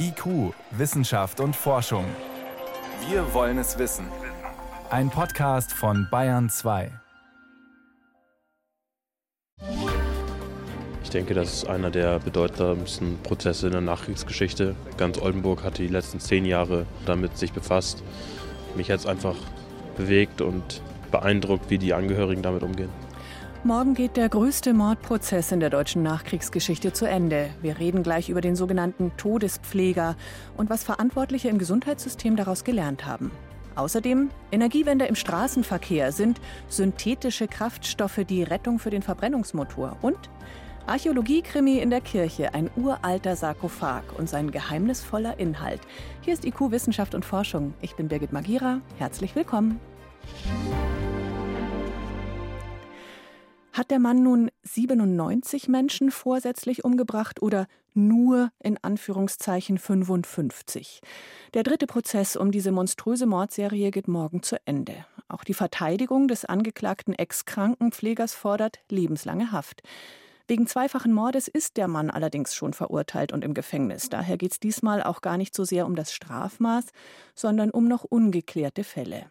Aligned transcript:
IQ, 0.00 0.54
Wissenschaft 0.70 1.40
und 1.40 1.54
Forschung. 1.54 2.04
Wir 3.08 3.34
wollen 3.34 3.58
es 3.58 3.78
wissen. 3.78 4.06
Ein 4.90 5.10
Podcast 5.10 5.72
von 5.72 6.08
Bayern 6.10 6.48
2. 6.48 6.90
Ich 11.02 11.10
denke, 11.10 11.34
das 11.34 11.52
ist 11.52 11.68
einer 11.68 11.90
der 11.90 12.18
bedeutsamsten 12.18 13.18
Prozesse 13.22 13.66
in 13.66 13.72
der 13.72 13.80
Nachkriegsgeschichte. 13.80 14.74
Ganz 14.96 15.18
Oldenburg 15.18 15.64
hat 15.64 15.78
die 15.78 15.88
letzten 15.88 16.20
zehn 16.20 16.44
Jahre 16.44 16.86
damit 17.06 17.36
sich 17.36 17.52
befasst. 17.52 18.02
Mich 18.74 18.90
hat 18.90 19.00
es 19.00 19.06
einfach 19.06 19.36
bewegt 19.96 20.40
und 20.40 20.82
beeindruckt, 21.10 21.70
wie 21.70 21.78
die 21.78 21.94
Angehörigen 21.94 22.42
damit 22.42 22.62
umgehen. 22.62 22.90
Morgen 23.64 23.94
geht 23.94 24.16
der 24.16 24.28
größte 24.28 24.72
Mordprozess 24.72 25.50
in 25.50 25.58
der 25.58 25.68
deutschen 25.68 26.04
Nachkriegsgeschichte 26.04 26.92
zu 26.92 27.06
Ende. 27.06 27.50
Wir 27.60 27.80
reden 27.80 28.04
gleich 28.04 28.28
über 28.28 28.40
den 28.40 28.54
sogenannten 28.54 29.10
Todespfleger 29.16 30.14
und 30.56 30.70
was 30.70 30.84
Verantwortliche 30.84 31.48
im 31.48 31.58
Gesundheitssystem 31.58 32.36
daraus 32.36 32.62
gelernt 32.62 33.04
haben. 33.04 33.32
Außerdem 33.74 34.30
Energiewende 34.52 35.06
im 35.06 35.16
Straßenverkehr 35.16 36.12
sind 36.12 36.40
synthetische 36.68 37.48
Kraftstoffe 37.48 38.20
die 38.28 38.44
Rettung 38.44 38.78
für 38.78 38.90
den 38.90 39.02
Verbrennungsmotor 39.02 39.96
und 40.02 40.18
Archäologie-Krimi 40.86 41.78
in 41.78 41.90
der 41.90 42.00
Kirche, 42.00 42.54
ein 42.54 42.70
uralter 42.76 43.34
Sarkophag 43.34 44.04
und 44.16 44.28
sein 44.28 44.52
geheimnisvoller 44.52 45.38
Inhalt. 45.40 45.80
Hier 46.20 46.32
ist 46.32 46.44
IQ 46.44 46.70
Wissenschaft 46.70 47.14
und 47.14 47.24
Forschung. 47.24 47.74
Ich 47.82 47.96
bin 47.96 48.06
Birgit 48.06 48.32
Magira. 48.32 48.80
Herzlich 48.98 49.34
willkommen. 49.34 49.80
Hat 53.78 53.92
der 53.92 54.00
Mann 54.00 54.24
nun 54.24 54.50
97 54.64 55.68
Menschen 55.68 56.10
vorsätzlich 56.10 56.84
umgebracht 56.84 57.40
oder 57.40 57.68
nur 57.94 58.50
in 58.58 58.76
Anführungszeichen 58.82 59.78
55? 59.78 61.00
Der 61.54 61.62
dritte 61.62 61.86
Prozess 61.86 62.34
um 62.34 62.50
diese 62.50 62.72
monströse 62.72 63.26
Mordserie 63.26 63.92
geht 63.92 64.08
morgen 64.08 64.42
zu 64.42 64.56
Ende. 64.64 65.06
Auch 65.28 65.44
die 65.44 65.54
Verteidigung 65.54 66.26
des 66.26 66.44
angeklagten 66.44 67.14
Ex-Krankenpflegers 67.14 68.34
fordert 68.34 68.80
lebenslange 68.90 69.52
Haft. 69.52 69.82
Wegen 70.48 70.66
zweifachen 70.66 71.12
Mordes 71.12 71.46
ist 71.46 71.76
der 71.76 71.86
Mann 71.86 72.10
allerdings 72.10 72.56
schon 72.56 72.72
verurteilt 72.72 73.32
und 73.32 73.44
im 73.44 73.54
Gefängnis. 73.54 74.08
Daher 74.08 74.38
geht 74.38 74.50
es 74.50 74.58
diesmal 74.58 75.04
auch 75.04 75.20
gar 75.20 75.36
nicht 75.36 75.54
so 75.54 75.62
sehr 75.62 75.86
um 75.86 75.94
das 75.94 76.12
Strafmaß, 76.12 76.86
sondern 77.36 77.70
um 77.70 77.86
noch 77.86 78.02
ungeklärte 78.02 78.82
Fälle. 78.82 79.30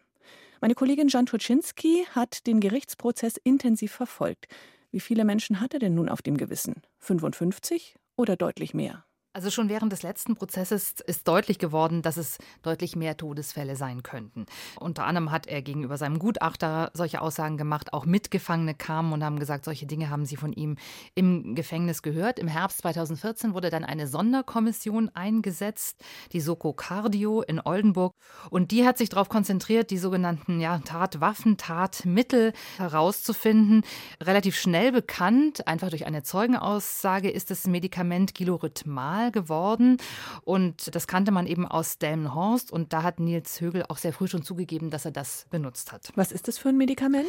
Meine 0.60 0.76
Kollegin 0.76 1.08
Jan 1.08 1.26
Turczynski 1.28 2.06
hat 2.12 2.48
den 2.48 2.60
Gerichtsprozess 2.60 3.38
intensiv 3.38 3.92
verfolgt. 3.92 4.48
Wie 4.92 5.00
viele 5.00 5.24
Menschen 5.24 5.60
hat 5.60 5.74
er 5.74 5.80
denn 5.80 5.94
nun 5.94 6.10
auf 6.10 6.22
dem 6.22 6.38
Gewissen? 6.38 6.82
55 7.00 7.96
oder 8.16 8.36
deutlich 8.36 8.74
mehr? 8.74 9.07
Also 9.38 9.52
schon 9.52 9.70
während 9.70 9.92
des 9.92 10.02
letzten 10.02 10.34
Prozesses 10.34 10.96
ist 11.06 11.28
deutlich 11.28 11.60
geworden, 11.60 12.02
dass 12.02 12.18
es 12.18 12.40
deutlich 12.64 12.96
mehr 12.96 13.18
Todesfälle 13.18 13.76
sein 13.76 14.02
könnten. 14.02 14.48
Unter 14.80 15.06
anderem 15.06 15.30
hat 15.30 15.46
er 15.46 15.62
gegenüber 15.62 15.96
seinem 15.96 16.18
Gutachter 16.18 16.90
solche 16.96 17.22
Aussagen 17.22 17.56
gemacht. 17.56 17.94
Auch 17.94 18.08
Mitgefangene 18.08 18.74
kamen 18.74 19.14
und 19.14 19.24
haben 19.24 19.38
gesagt, 19.38 19.66
solche 19.66 19.86
Dinge 19.86 20.10
haben 20.10 20.26
sie 20.26 20.38
von 20.38 20.54
ihm 20.54 20.76
im 21.14 21.54
Gefängnis 21.54 22.02
gehört. 22.02 22.40
Im 22.40 22.48
Herbst 22.48 22.80
2014 22.80 23.54
wurde 23.54 23.70
dann 23.70 23.84
eine 23.84 24.08
Sonderkommission 24.08 25.10
eingesetzt, 25.10 26.04
die 26.34 26.42
Soko 26.42 26.74
Cardio 26.74 27.44
in 27.44 27.62
Oldenburg. 27.64 28.16
Und 28.50 28.72
die 28.72 28.88
hat 28.88 28.98
sich 28.98 29.10
darauf 29.10 29.30
konzentriert, 29.30 29.92
die 29.92 30.00
sogenannten 30.00 30.60
ja, 30.60 30.80
Tatwaffen, 30.80 31.58
Tatmittel 31.58 32.54
herauszufinden. 32.78 33.84
Relativ 34.20 34.56
schnell 34.56 34.92
bekannt, 34.92 35.68
einfach 35.68 35.92
durch 35.92 36.08
eine 36.08 36.24
Zeugenaussage, 36.24 37.30
ist 37.30 37.52
das 37.52 37.68
Medikament 37.68 38.34
Gilorhythmal 38.34 39.27
geworden. 39.32 39.98
Und 40.44 40.94
das 40.96 41.08
kannte 41.08 41.32
man 41.32 41.48
eben 41.48 41.68
aus 41.68 41.98
Delmenhorst. 41.98 42.72
Und 42.72 42.94
da 42.94 43.04
hat 43.04 43.20
Nils 43.20 43.62
Högel 43.62 43.86
auch 43.90 43.98
sehr 43.98 44.14
früh 44.14 44.28
schon 44.28 44.44
zugegeben, 44.44 44.90
dass 44.90 45.06
er 45.06 45.12
das 45.12 45.46
benutzt 45.50 45.92
hat. 45.92 46.12
Was 46.16 46.32
ist 46.32 46.48
das 46.48 46.58
für 46.58 46.70
ein 46.70 46.78
Medikament? 46.78 47.28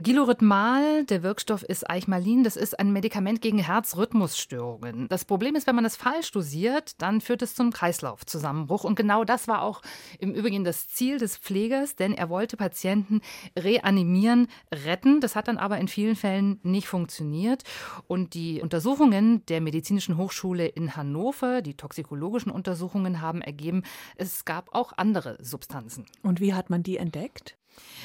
Gilorhythmal, 0.00 1.04
der 1.06 1.22
Wirkstoff 1.22 1.62
ist 1.62 1.88
Eichmalin, 1.88 2.44
das 2.44 2.56
ist 2.56 2.78
ein 2.78 2.92
Medikament 2.92 3.40
gegen 3.40 3.58
Herzrhythmusstörungen. 3.58 5.08
Das 5.08 5.24
Problem 5.24 5.56
ist, 5.56 5.66
wenn 5.66 5.74
man 5.74 5.86
es 5.86 5.96
falsch 5.96 6.30
dosiert, 6.32 7.00
dann 7.00 7.22
führt 7.22 7.40
es 7.40 7.54
zum 7.54 7.72
Kreislaufzusammenbruch. 7.72 8.84
Und 8.84 8.96
genau 8.96 9.24
das 9.24 9.48
war 9.48 9.62
auch 9.62 9.80
im 10.18 10.34
Übrigen 10.34 10.64
das 10.64 10.88
Ziel 10.88 11.16
des 11.18 11.38
Pflegers, 11.38 11.96
denn 11.96 12.12
er 12.12 12.28
wollte 12.28 12.58
Patienten 12.58 13.22
reanimieren, 13.58 14.48
retten. 14.84 15.22
Das 15.22 15.34
hat 15.34 15.48
dann 15.48 15.56
aber 15.56 15.78
in 15.78 15.88
vielen 15.88 16.16
Fällen 16.16 16.60
nicht 16.62 16.88
funktioniert. 16.88 17.62
Und 18.06 18.34
die 18.34 18.60
Untersuchungen 18.60 19.46
der 19.46 19.62
Medizinischen 19.62 20.18
Hochschule 20.18 20.66
in 20.66 20.94
Hannover, 20.94 21.25
die 21.62 21.74
toxikologischen 21.74 22.52
Untersuchungen 22.52 23.20
haben 23.20 23.42
ergeben, 23.42 23.82
es 24.16 24.44
gab 24.44 24.74
auch 24.74 24.92
andere 24.96 25.38
Substanzen. 25.42 26.06
Und 26.22 26.40
wie 26.40 26.54
hat 26.54 26.70
man 26.70 26.82
die 26.82 26.96
entdeckt? 26.96 27.56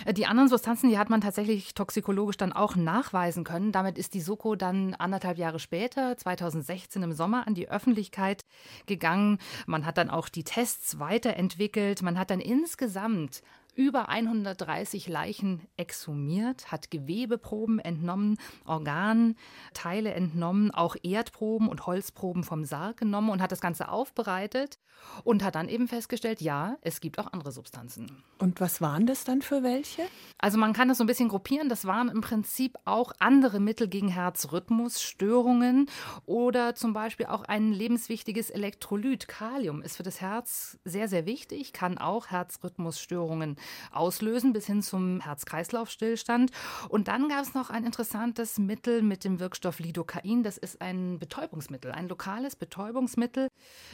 Äh, 0.06 0.14
die 0.14 0.26
anderen 0.26 0.50
Substanzen, 0.50 0.90
die 0.90 0.98
hat 0.98 1.10
man 1.10 1.22
tatsächlich 1.22 1.74
toxikologisch 1.74 2.38
dann 2.38 2.54
auch 2.54 2.76
nachweisen 2.76 3.44
können. 3.44 3.72
Damit 3.72 3.98
ist 3.98 4.14
die 4.14 4.22
Soko 4.22 4.56
dann 4.56 4.94
anderthalb 4.96 5.38
Jahre 5.38 5.60
später, 5.60 6.18
2016 6.18 7.04
im 7.04 7.14
Sommer, 7.14 7.48
an 7.48 7.56
die 7.56 7.70
Öffentlichkeit 7.70 8.46
gegangen. 8.86 9.40
Man 9.66 9.86
hat 9.86 9.98
dann 9.98 10.10
auch 10.10 10.30
die 10.30 10.44
Tests 10.44 11.00
weiterentwickelt. 11.00 12.02
Man 12.02 12.18
hat 12.18 12.32
dann 12.32 12.40
insgesamt 12.40 13.42
über 13.82 14.10
130 14.10 15.08
Leichen 15.08 15.68
exhumiert, 15.76 16.72
hat 16.72 16.92
Gewebeproben 16.92 17.80
entnommen, 17.80 18.38
Organteile 18.66 20.14
entnommen, 20.14 20.70
auch 20.70 20.96
Erdproben 21.02 21.68
und 21.68 21.88
Holzproben 21.88 22.44
vom 22.44 22.64
Sarg 22.64 22.98
genommen 22.98 23.32
und 23.32 23.42
hat 23.42 23.52
das 23.52 23.60
Ganze 23.60 23.90
aufbereitet 23.90 24.78
und 25.24 25.44
hat 25.44 25.56
dann 25.56 25.68
eben 25.70 25.88
festgestellt, 25.88 26.42
ja, 26.42 26.78
es 26.82 27.02
gibt 27.02 27.20
auch 27.20 27.34
andere 27.34 27.52
Substanzen. 27.52 28.24
Und 28.38 28.60
was 28.62 28.82
waren 28.82 29.06
das 29.06 29.24
dann 29.24 29.42
für 29.42 29.64
welche? 29.64 30.04
Also 30.38 30.58
man 30.58 30.74
kann 30.74 30.88
das 30.88 30.98
so 30.98 31.04
ein 31.04 31.08
bisschen 31.08 31.30
gruppieren. 31.30 31.70
Das 31.70 31.86
waren 31.86 32.10
im 32.10 32.22
Prinzip 32.22 32.78
auch 32.86 33.12
andere 33.20 33.60
Mittel 33.60 33.88
gegen 33.88 34.08
Herzrhythmusstörungen 34.08 35.88
oder 36.26 36.76
zum 36.76 36.94
Beispiel 36.94 37.28
auch 37.28 37.44
ein 37.44 37.72
lebenswichtiges 37.72 38.50
Elektrolyt. 38.50 39.28
Kalium 39.28 39.82
ist 39.82 39.98
für 39.98 40.04
das 40.04 40.22
Herz 40.22 40.80
sehr, 40.86 41.08
sehr 41.08 41.26
wichtig, 41.26 41.74
kann 41.74 41.98
auch 41.98 42.28
Herzrhythmusstörungen 42.28 43.58
auslösen 43.92 44.54
bis 44.54 44.66
hin 44.66 44.82
zum 44.82 45.22
Herz-Kreislauf-Stillstand. 45.22 46.52
Und 46.90 47.08
dann 47.08 47.30
gab 47.30 47.42
es 47.42 47.54
noch 47.54 47.70
ein 47.70 47.86
interessantes 47.86 48.58
Mittel 48.58 49.02
mit 49.02 49.24
dem 49.24 49.40
Wirkstoff 49.40 49.80
Lidocain. 49.80 50.44
Das 50.44 50.58
ist 50.58 50.82
ein 50.82 51.20
Betäubungsmittel, 51.20 51.92
ein 51.92 52.08
lokales 52.08 52.56
Betäubungsmittel. 52.56 53.48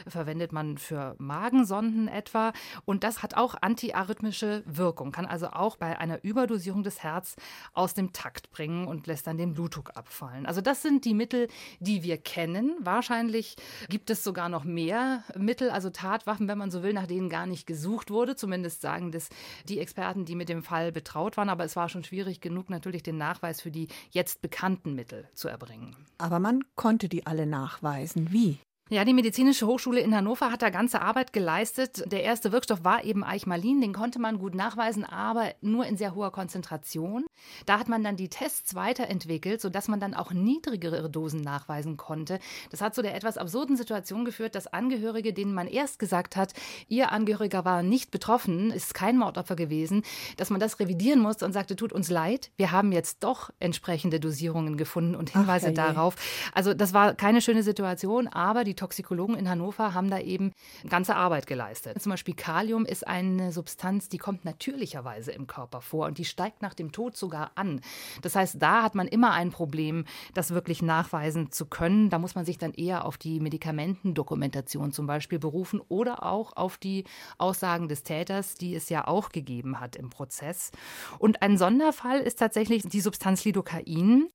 Verwendet 0.07 0.51
man 0.51 0.77
für 0.77 1.15
Magensonden 1.17 2.07
etwa. 2.07 2.53
Und 2.85 3.03
das 3.03 3.23
hat 3.23 3.35
auch 3.35 3.55
antiarrhythmische 3.61 4.63
Wirkung, 4.65 5.11
kann 5.11 5.25
also 5.25 5.47
auch 5.47 5.77
bei 5.77 5.97
einer 5.97 6.23
Überdosierung 6.23 6.83
des 6.83 7.03
Herz 7.03 7.35
aus 7.73 7.93
dem 7.93 8.13
Takt 8.13 8.51
bringen 8.51 8.87
und 8.87 9.07
lässt 9.07 9.27
dann 9.27 9.37
den 9.37 9.53
Blutdruck 9.53 9.91
abfallen. 9.95 10.45
Also 10.45 10.61
das 10.61 10.81
sind 10.81 11.05
die 11.05 11.13
Mittel, 11.13 11.47
die 11.79 12.03
wir 12.03 12.17
kennen. 12.17 12.75
Wahrscheinlich 12.79 13.55
gibt 13.89 14.09
es 14.09 14.23
sogar 14.23 14.49
noch 14.49 14.63
mehr 14.63 15.23
Mittel, 15.35 15.69
also 15.69 15.89
Tatwaffen, 15.89 16.47
wenn 16.47 16.57
man 16.57 16.71
so 16.71 16.83
will, 16.83 16.93
nach 16.93 17.07
denen 17.07 17.29
gar 17.29 17.45
nicht 17.45 17.67
gesucht 17.67 18.11
wurde. 18.11 18.35
Zumindest 18.35 18.81
sagen 18.81 19.11
das 19.11 19.29
die 19.65 19.79
Experten, 19.79 20.25
die 20.25 20.35
mit 20.35 20.49
dem 20.49 20.63
Fall 20.63 20.91
betraut 20.91 21.37
waren. 21.37 21.49
Aber 21.49 21.63
es 21.63 21.75
war 21.75 21.89
schon 21.89 22.03
schwierig 22.03 22.41
genug, 22.41 22.69
natürlich 22.69 23.03
den 23.03 23.17
Nachweis 23.17 23.61
für 23.61 23.71
die 23.71 23.87
jetzt 24.11 24.41
bekannten 24.41 24.95
Mittel 24.95 25.27
zu 25.33 25.47
erbringen. 25.47 25.95
Aber 26.17 26.39
man 26.39 26.63
konnte 26.75 27.09
die 27.09 27.25
alle 27.25 27.45
nachweisen. 27.45 28.31
Wie? 28.31 28.59
Ja, 28.89 29.03
die 29.03 29.13
Medizinische 29.13 29.67
Hochschule 29.67 29.99
in 29.99 30.15
Hannover 30.15 30.49
hat 30.49 30.61
da 30.61 30.69
ganze 30.69 31.01
Arbeit 31.01 31.33
geleistet. 31.33 32.09
Der 32.09 32.23
erste 32.23 32.53
Wirkstoff 32.53 32.85
war 32.85 33.03
eben 33.03 33.21
Eichmalin, 33.21 33.81
den 33.81 33.91
konnte 33.91 34.17
man 34.17 34.39
gut 34.39 34.55
nachweisen, 34.55 35.03
aber 35.03 35.51
nur 35.59 35.85
in 35.85 35.97
sehr 35.97 36.15
hoher 36.15 36.31
Konzentration. 36.31 37.25
Da 37.65 37.79
hat 37.79 37.89
man 37.89 38.01
dann 38.01 38.15
die 38.15 38.29
Tests 38.29 38.75
weiterentwickelt, 38.75 39.59
sodass 39.59 39.89
man 39.89 39.99
dann 39.99 40.13
auch 40.13 40.31
niedrigere 40.31 41.09
Dosen 41.09 41.41
nachweisen 41.41 41.97
konnte. 41.97 42.39
Das 42.71 42.79
hat 42.79 42.95
zu 42.95 43.01
der 43.01 43.13
etwas 43.13 43.37
absurden 43.37 43.75
Situation 43.75 44.23
geführt, 44.23 44.55
dass 44.55 44.67
Angehörige, 44.67 45.33
denen 45.33 45.53
man 45.53 45.67
erst 45.67 45.99
gesagt 45.99 46.37
hat, 46.37 46.53
ihr 46.87 47.11
Angehöriger 47.11 47.65
war 47.65 47.83
nicht 47.83 48.09
betroffen, 48.09 48.71
ist 48.71 48.93
kein 48.93 49.17
Mordopfer 49.17 49.57
gewesen, 49.57 50.03
dass 50.37 50.49
man 50.49 50.61
das 50.61 50.79
revidieren 50.79 51.19
musste 51.19 51.43
und 51.43 51.51
sagte, 51.51 51.75
tut 51.75 51.91
uns 51.91 52.09
leid, 52.09 52.51
wir 52.55 52.71
haben 52.71 52.93
jetzt 52.93 53.21
doch 53.25 53.49
entsprechende 53.59 54.21
Dosierungen 54.21 54.77
gefunden 54.77 55.15
und 55.15 55.31
Hinweise 55.31 55.71
Ach, 55.71 55.73
darauf. 55.73 56.15
Also 56.53 56.73
das 56.73 56.93
war 56.93 57.15
keine 57.15 57.41
schöne 57.41 57.63
Situation, 57.63 58.29
aber 58.29 58.63
die 58.63 58.76
Toxikologen 58.77 59.35
in 59.35 59.49
Hannover 59.49 59.93
haben 59.93 60.09
da 60.09 60.19
eben 60.19 60.53
ganze 60.89 61.15
Arbeit 61.15 61.47
geleistet. 61.47 62.01
Zum 62.01 62.11
Beispiel 62.11 62.33
Kalium 62.33 62.85
ist 62.85 63.05
eine 63.05 63.51
Substanz, 63.51 64.07
die 64.07 64.17
kommt 64.17 64.45
natürlicherweise 64.45 65.31
im 65.31 65.47
Körper 65.47 65.81
vor 65.81 66.05
und 66.05 66.17
die 66.17 66.25
steigt 66.25 66.61
nach 66.61 66.73
dem 66.73 66.91
Tod 66.93 67.17
sogar 67.17 67.51
an. 67.55 67.81
Das 68.21 68.35
heißt, 68.35 68.61
da 68.61 68.83
hat 68.83 68.95
man 68.95 69.07
immer 69.07 69.31
ein 69.31 69.51
Problem, 69.51 70.05
das 70.33 70.51
wirklich 70.51 70.81
nachweisen 70.81 71.51
zu 71.51 71.65
können. 71.65 72.09
Da 72.09 72.19
muss 72.19 72.35
man 72.35 72.45
sich 72.45 72.57
dann 72.57 72.73
eher 72.73 73.05
auf 73.05 73.17
die 73.17 73.39
Medikamentendokumentation 73.39 74.91
zum 74.91 75.07
Beispiel 75.07 75.39
berufen 75.39 75.81
oder 75.89 76.23
auch 76.23 76.55
auf 76.55 76.77
die 76.77 77.03
Aussagen 77.37 77.87
des 77.87 78.03
Täters, 78.03 78.55
die 78.55 78.75
es 78.75 78.89
ja 78.89 79.07
auch 79.07 79.29
gegeben 79.29 79.79
hat 79.79 79.95
im 79.95 80.09
Prozess. 80.09 80.71
Und 81.19 81.41
ein 81.41 81.57
Sonderfall 81.57 82.19
ist 82.19 82.39
tatsächlich 82.39 82.83
die 82.83 83.01
Substanz 83.01 83.43
Lidocain. 83.43 84.29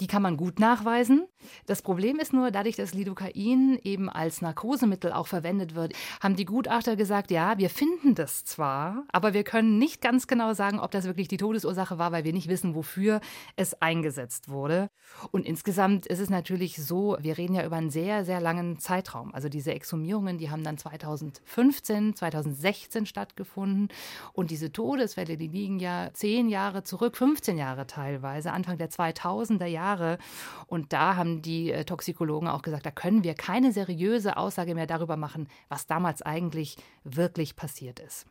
Die 0.00 0.06
kann 0.08 0.22
man 0.22 0.36
gut 0.36 0.58
nachweisen. 0.58 1.26
Das 1.66 1.82
Problem 1.82 2.18
ist 2.18 2.32
nur, 2.32 2.50
dadurch, 2.50 2.76
dass 2.76 2.94
Lidocain 2.94 3.78
eben 3.82 4.08
als 4.08 4.42
Narkosemittel 4.42 5.12
auch 5.12 5.26
verwendet 5.26 5.74
wird, 5.74 5.92
haben 6.20 6.36
die 6.36 6.44
Gutachter 6.44 6.96
gesagt, 6.96 7.30
ja, 7.30 7.58
wir 7.58 7.70
finden 7.70 8.14
das 8.14 8.44
zwar, 8.44 9.04
aber 9.12 9.34
wir 9.34 9.44
können 9.44 9.78
nicht 9.78 10.00
ganz 10.00 10.26
genau 10.26 10.52
sagen, 10.54 10.80
ob 10.80 10.90
das 10.90 11.04
wirklich 11.04 11.28
die 11.28 11.36
Todesursache 11.36 11.98
war, 11.98 12.12
weil 12.12 12.24
wir 12.24 12.32
nicht 12.32 12.48
wissen, 12.48 12.74
wofür 12.74 13.20
es 13.56 13.80
eingesetzt 13.80 14.48
wurde. 14.48 14.90
Und 15.30 15.46
insgesamt 15.46 16.06
ist 16.06 16.18
es 16.18 16.30
natürlich 16.30 16.76
so, 16.76 17.16
wir 17.20 17.38
reden 17.38 17.54
ja 17.54 17.64
über 17.64 17.76
einen 17.76 17.90
sehr, 17.90 18.24
sehr 18.24 18.40
langen 18.40 18.78
Zeitraum. 18.78 19.32
Also 19.32 19.48
diese 19.48 19.72
Exhumierungen, 19.72 20.38
die 20.38 20.50
haben 20.50 20.64
dann 20.64 20.78
2015, 20.78 22.16
2016 22.16 23.06
stattgefunden. 23.06 23.88
Und 24.32 24.50
diese 24.50 24.72
Todesfälle, 24.72 25.36
die 25.36 25.48
liegen 25.48 25.78
ja 25.78 26.10
zehn 26.12 26.48
Jahre 26.48 26.82
zurück, 26.82 27.16
15 27.16 27.58
Jahre 27.58 27.86
teilweise, 27.86 28.52
Anfang 28.52 28.78
der 28.78 28.90
2000er 28.90 29.66
Jahre. 29.66 29.83
Jahre. 29.84 30.18
Und 30.66 30.92
da 30.92 31.16
haben 31.16 31.42
die 31.42 31.70
äh, 31.70 31.84
Toxikologen 31.84 32.48
auch 32.48 32.62
gesagt, 32.62 32.86
da 32.86 32.90
können 32.90 33.24
wir 33.24 33.34
keine 33.34 33.72
seriöse 33.72 34.36
Aussage 34.36 34.74
mehr 34.74 34.86
darüber 34.86 35.16
machen, 35.16 35.48
was 35.68 35.86
damals 35.86 36.22
eigentlich 36.22 36.76
wirklich 37.04 37.56
passiert 37.56 38.00
ist. 38.00 38.26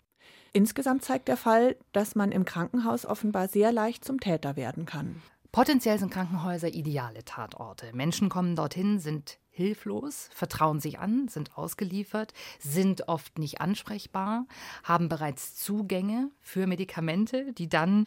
Insgesamt 0.51 1.03
zeigt 1.03 1.27
der 1.27 1.37
Fall, 1.37 1.75
dass 1.91 2.15
man 2.15 2.31
im 2.31 2.45
Krankenhaus 2.45 3.05
offenbar 3.05 3.47
sehr 3.47 3.71
leicht 3.71 4.05
zum 4.05 4.19
Täter 4.19 4.55
werden 4.55 4.85
kann. 4.85 5.21
Potenziell 5.51 5.99
sind 5.99 6.11
Krankenhäuser 6.11 6.69
ideale 6.73 7.23
Tatorte. 7.25 7.91
Menschen 7.93 8.29
kommen 8.29 8.55
dorthin, 8.55 8.99
sind 8.99 9.37
hilflos, 9.51 10.29
vertrauen 10.33 10.79
sich 10.79 10.97
an, 10.97 11.27
sind 11.27 11.57
ausgeliefert, 11.57 12.33
sind 12.59 13.07
oft 13.07 13.37
nicht 13.37 13.61
ansprechbar, 13.61 14.47
haben 14.83 15.09
bereits 15.09 15.55
Zugänge 15.55 16.31
für 16.41 16.65
Medikamente, 16.65 17.53
die 17.53 17.69
dann 17.69 18.05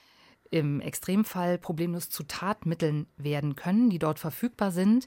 im 0.51 0.81
Extremfall 0.81 1.59
problemlos 1.59 2.11
zu 2.11 2.23
Tatmitteln 2.23 3.07
werden 3.17 3.57
können, 3.57 3.91
die 3.91 3.99
dort 3.99 4.19
verfügbar 4.19 4.71
sind. 4.71 5.07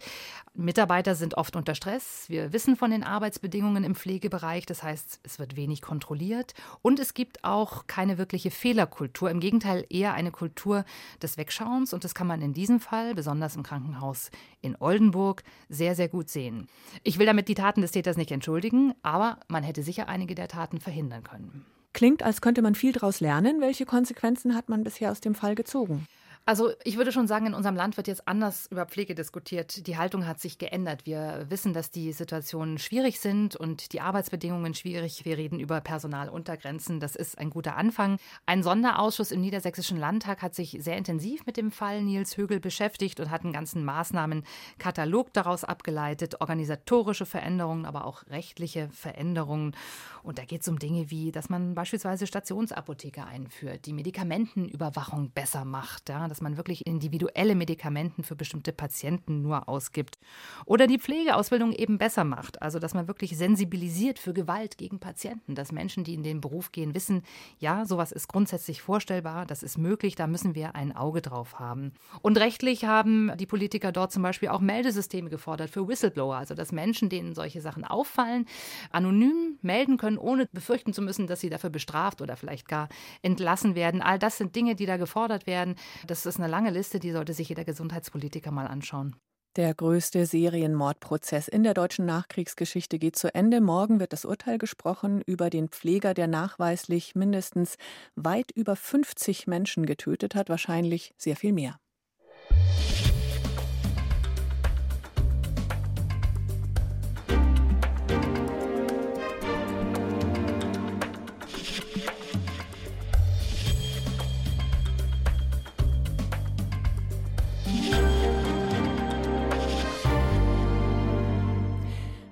Mitarbeiter 0.53 1.15
sind 1.15 1.35
oft 1.35 1.55
unter 1.55 1.75
Stress. 1.75 2.25
Wir 2.27 2.53
wissen 2.53 2.75
von 2.75 2.91
den 2.91 3.03
Arbeitsbedingungen 3.03 3.83
im 3.83 3.95
Pflegebereich. 3.95 4.65
Das 4.65 4.83
heißt, 4.83 5.21
es 5.23 5.39
wird 5.39 5.55
wenig 5.55 5.81
kontrolliert. 5.81 6.53
Und 6.81 6.99
es 6.99 7.13
gibt 7.13 7.43
auch 7.43 7.87
keine 7.87 8.17
wirkliche 8.17 8.51
Fehlerkultur. 8.51 9.29
Im 9.31 9.39
Gegenteil, 9.39 9.85
eher 9.89 10.13
eine 10.13 10.31
Kultur 10.31 10.85
des 11.21 11.37
Wegschauens. 11.37 11.93
Und 11.93 12.03
das 12.03 12.13
kann 12.13 12.27
man 12.27 12.41
in 12.41 12.53
diesem 12.53 12.79
Fall, 12.79 13.15
besonders 13.15 13.55
im 13.55 13.63
Krankenhaus 13.63 14.31
in 14.61 14.75
Oldenburg, 14.79 15.43
sehr, 15.69 15.95
sehr 15.95 16.09
gut 16.09 16.29
sehen. 16.29 16.67
Ich 17.03 17.17
will 17.19 17.25
damit 17.25 17.47
die 17.47 17.55
Taten 17.55 17.81
des 17.81 17.91
Täters 17.91 18.17
nicht 18.17 18.31
entschuldigen, 18.31 18.93
aber 19.01 19.39
man 19.47 19.63
hätte 19.63 19.83
sicher 19.83 20.07
einige 20.07 20.35
der 20.35 20.47
Taten 20.47 20.79
verhindern 20.79 21.23
können. 21.23 21.65
Klingt, 21.93 22.23
als 22.23 22.41
könnte 22.41 22.61
man 22.61 22.75
viel 22.75 22.91
daraus 22.91 23.19
lernen. 23.19 23.61
Welche 23.61 23.85
Konsequenzen 23.85 24.55
hat 24.55 24.69
man 24.69 24.83
bisher 24.83 25.11
aus 25.11 25.21
dem 25.21 25.35
Fall 25.35 25.55
gezogen? 25.55 26.05
Also 26.49 26.71
ich 26.83 26.97
würde 26.97 27.11
schon 27.11 27.27
sagen, 27.27 27.45
in 27.45 27.53
unserem 27.53 27.75
Land 27.75 27.95
wird 27.95 28.07
jetzt 28.07 28.27
anders 28.27 28.65
über 28.71 28.87
Pflege 28.87 29.13
diskutiert. 29.13 29.85
Die 29.85 29.97
Haltung 29.97 30.25
hat 30.25 30.39
sich 30.39 30.57
geändert. 30.57 31.05
Wir 31.05 31.45
wissen, 31.47 31.73
dass 31.73 31.91
die 31.91 32.11
Situationen 32.11 32.79
schwierig 32.79 33.19
sind 33.19 33.55
und 33.55 33.93
die 33.93 34.01
Arbeitsbedingungen 34.01 34.73
schwierig. 34.73 35.25
Wir 35.25 35.37
reden 35.37 35.59
über 35.59 35.79
Personaluntergrenzen. 35.79 36.99
Das 36.99 37.15
ist 37.15 37.37
ein 37.37 37.51
guter 37.51 37.77
Anfang. 37.77 38.17
Ein 38.47 38.63
Sonderausschuss 38.63 39.29
im 39.29 39.41
Niedersächsischen 39.41 39.99
Landtag 39.99 40.41
hat 40.41 40.55
sich 40.55 40.75
sehr 40.79 40.97
intensiv 40.97 41.45
mit 41.45 41.55
dem 41.55 41.69
Fall 41.69 42.01
Nils 42.01 42.35
Högel 42.35 42.59
beschäftigt 42.59 43.19
und 43.19 43.29
hat 43.29 43.43
einen 43.43 43.53
ganzen 43.53 43.85
Maßnahmenkatalog 43.85 45.31
daraus 45.33 45.63
abgeleitet. 45.63 46.41
Organisatorische 46.41 47.27
Veränderungen, 47.27 47.85
aber 47.85 48.05
auch 48.05 48.25
rechtliche 48.25 48.89
Veränderungen. 48.89 49.75
Und 50.23 50.39
da 50.39 50.45
geht 50.45 50.61
es 50.61 50.67
um 50.67 50.79
Dinge 50.79 51.11
wie, 51.11 51.31
dass 51.31 51.49
man 51.49 51.75
beispielsweise 51.75 52.25
Stationsapotheke 52.25 53.23
einführt, 53.23 53.85
die 53.85 53.93
Medikamentenüberwachung 53.93 55.29
besser 55.29 55.63
macht. 55.63 56.09
Ja, 56.09 56.27
dass 56.39 56.43
man 56.43 56.55
wirklich 56.55 56.87
individuelle 56.87 57.53
Medikamenten 57.53 58.23
für 58.23 58.37
bestimmte 58.37 58.71
Patienten 58.71 59.41
nur 59.41 59.67
ausgibt. 59.67 60.17
Oder 60.65 60.87
die 60.87 60.97
Pflegeausbildung 60.97 61.73
eben 61.73 61.97
besser 61.97 62.23
macht. 62.23 62.61
Also, 62.61 62.79
dass 62.79 62.93
man 62.93 63.09
wirklich 63.09 63.35
sensibilisiert 63.35 64.19
für 64.19 64.31
Gewalt 64.31 64.77
gegen 64.77 64.99
Patienten. 64.99 65.53
Dass 65.53 65.73
Menschen, 65.73 66.05
die 66.05 66.13
in 66.13 66.23
den 66.23 66.39
Beruf 66.39 66.71
gehen, 66.71 66.95
wissen, 66.95 67.23
ja, 67.57 67.85
sowas 67.85 68.13
ist 68.13 68.29
grundsätzlich 68.29 68.81
vorstellbar, 68.81 69.45
das 69.45 69.63
ist 69.63 69.77
möglich, 69.77 70.15
da 70.15 70.27
müssen 70.27 70.55
wir 70.55 70.75
ein 70.75 70.95
Auge 70.95 71.21
drauf 71.21 71.59
haben. 71.59 71.91
Und 72.21 72.37
rechtlich 72.37 72.85
haben 72.85 73.33
die 73.37 73.45
Politiker 73.45 73.91
dort 73.91 74.13
zum 74.13 74.23
Beispiel 74.23 74.47
auch 74.47 74.61
Meldesysteme 74.61 75.29
gefordert 75.29 75.69
für 75.69 75.89
Whistleblower. 75.89 76.37
Also, 76.37 76.55
dass 76.55 76.71
Menschen, 76.71 77.09
denen 77.09 77.35
solche 77.35 77.59
Sachen 77.59 77.83
auffallen, 77.83 78.45
anonym 78.91 79.57
melden 79.61 79.97
können, 79.97 80.17
ohne 80.17 80.47
befürchten 80.53 80.93
zu 80.93 81.01
müssen, 81.01 81.27
dass 81.27 81.41
sie 81.41 81.49
dafür 81.49 81.69
bestraft 81.69 82.21
oder 82.21 82.37
vielleicht 82.37 82.69
gar 82.69 82.87
entlassen 83.23 83.75
werden. 83.75 84.01
All 84.01 84.19
das 84.19 84.37
sind 84.37 84.55
Dinge, 84.55 84.75
die 84.75 84.85
da 84.85 84.95
gefordert 84.95 85.45
werden. 85.45 85.75
Das 86.07 86.18
das 86.23 86.35
ist 86.35 86.39
eine 86.41 86.51
lange 86.51 86.69
Liste, 86.69 86.99
die 86.99 87.11
sollte 87.11 87.33
sich 87.33 87.49
jeder 87.49 87.65
Gesundheitspolitiker 87.65 88.51
mal 88.51 88.67
anschauen. 88.67 89.15
Der 89.55 89.73
größte 89.73 90.25
Serienmordprozess 90.25 91.47
in 91.47 91.63
der 91.63 91.73
deutschen 91.73 92.05
Nachkriegsgeschichte 92.05 92.99
geht 92.99 93.15
zu 93.15 93.33
Ende. 93.33 93.61
Morgen 93.61 93.99
wird 93.99 94.13
das 94.13 94.23
Urteil 94.23 94.57
gesprochen 94.59 95.21
über 95.25 95.49
den 95.49 95.69
Pfleger, 95.69 96.13
der 96.13 96.27
nachweislich 96.27 97.15
mindestens 97.15 97.77
weit 98.15 98.51
über 98.51 98.75
50 98.75 99.47
Menschen 99.47 99.85
getötet 99.85 100.35
hat, 100.35 100.49
wahrscheinlich 100.49 101.15
sehr 101.17 101.35
viel 101.35 101.51
mehr. 101.51 101.79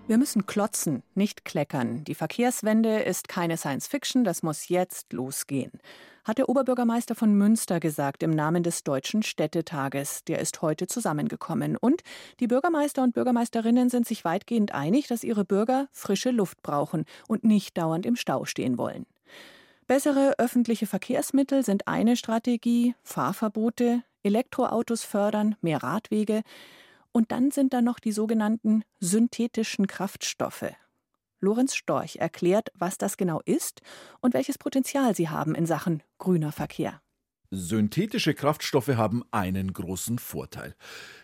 Wir 0.08 0.18
müssen 0.18 0.46
klotzen, 0.46 1.04
nicht 1.16 1.44
kleckern. 1.44 2.06
Die 2.06 2.16
Verkehrswende 2.16 3.00
ist 3.00 3.28
keine 3.28 3.58
Science-Fiction, 3.58 4.24
das 4.24 4.42
muss 4.42 4.70
jetzt 4.70 5.12
losgehen, 5.12 5.82
hat 6.24 6.38
der 6.38 6.48
Oberbürgermeister 6.48 7.14
von 7.14 7.34
Münster 7.34 7.82
gesagt 7.82 8.24
im 8.24 8.30
Namen 8.30 8.64
des 8.64 8.86
Deutschen 8.86 9.22
Städtetages. 9.22 10.24
Der 10.24 10.40
ist 10.40 10.62
heute 10.62 10.88
zusammengekommen. 10.88 11.76
Und 11.76 12.04
die 12.40 12.48
Bürgermeister 12.48 13.04
und 13.04 13.16
Bürgermeisterinnen 13.16 13.90
sind 13.90 14.08
sich 14.08 14.24
weitgehend 14.24 14.74
einig, 14.74 15.08
dass 15.08 15.26
ihre 15.26 15.44
Bürger 15.44 15.90
frische 15.92 16.32
Luft 16.32 16.64
brauchen 16.64 17.04
und 17.28 17.44
nicht 17.44 17.78
dauernd 17.78 18.06
im 18.06 18.16
Stau 18.16 18.46
stehen 18.46 18.78
wollen. 18.78 19.06
Bessere 19.88 20.36
öffentliche 20.38 20.88
Verkehrsmittel 20.88 21.66
sind 21.66 21.90
eine 21.90 22.16
Strategie, 22.16 22.96
Fahrverbote, 23.04 24.04
Elektroautos 24.24 25.04
fördern, 25.04 25.58
mehr 25.60 25.84
Radwege. 25.84 26.44
Und 27.18 27.32
dann 27.32 27.50
sind 27.50 27.74
da 27.74 27.82
noch 27.82 27.98
die 27.98 28.12
sogenannten 28.12 28.84
synthetischen 29.00 29.88
Kraftstoffe. 29.88 30.76
Lorenz 31.40 31.74
Storch 31.74 32.18
erklärt, 32.18 32.70
was 32.76 33.00
das 33.00 33.18
genau 33.18 33.42
ist 33.44 33.82
und 34.20 34.36
welches 34.36 34.60
Potenzial 34.60 35.16
sie 35.16 35.28
haben 35.28 35.56
in 35.56 35.66
Sachen 35.66 36.04
grüner 36.20 36.52
Verkehr. 36.52 37.02
Synthetische 37.50 38.36
Kraftstoffe 38.36 38.90
haben 38.90 39.24
einen 39.32 39.74
großen 39.74 40.20
Vorteil. 40.20 40.76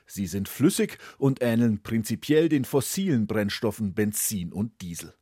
Sie 0.07 0.25
sind 0.25 0.49
flüssig 0.49 0.97
und 1.19 1.43
ähneln 1.43 1.83
prinzipiell 1.83 2.49
den 2.49 2.65
fossilen 2.65 3.27
Brennstoffen 3.27 3.93
Benzin 3.93 4.51
und 4.51 4.81
Diesel. 4.81 5.13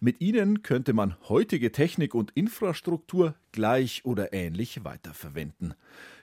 Mit 0.00 0.22
ihnen 0.22 0.62
könnte 0.62 0.94
man 0.94 1.16
heutige 1.28 1.72
Technik 1.72 2.14
und 2.14 2.30
Infrastruktur 2.32 3.34
gleich 3.52 4.04
oder 4.04 4.32
ähnlich 4.32 4.82
weiterverwenden. 4.82 5.74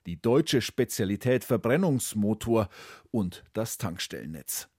Die 0.08 0.22
deutsche 0.22 0.62
Spezialität 0.62 1.44
Verbrennungsmotor 1.44 2.70
und 3.12 3.44
das 3.52 3.78
Tankstellennetz. 3.78 4.70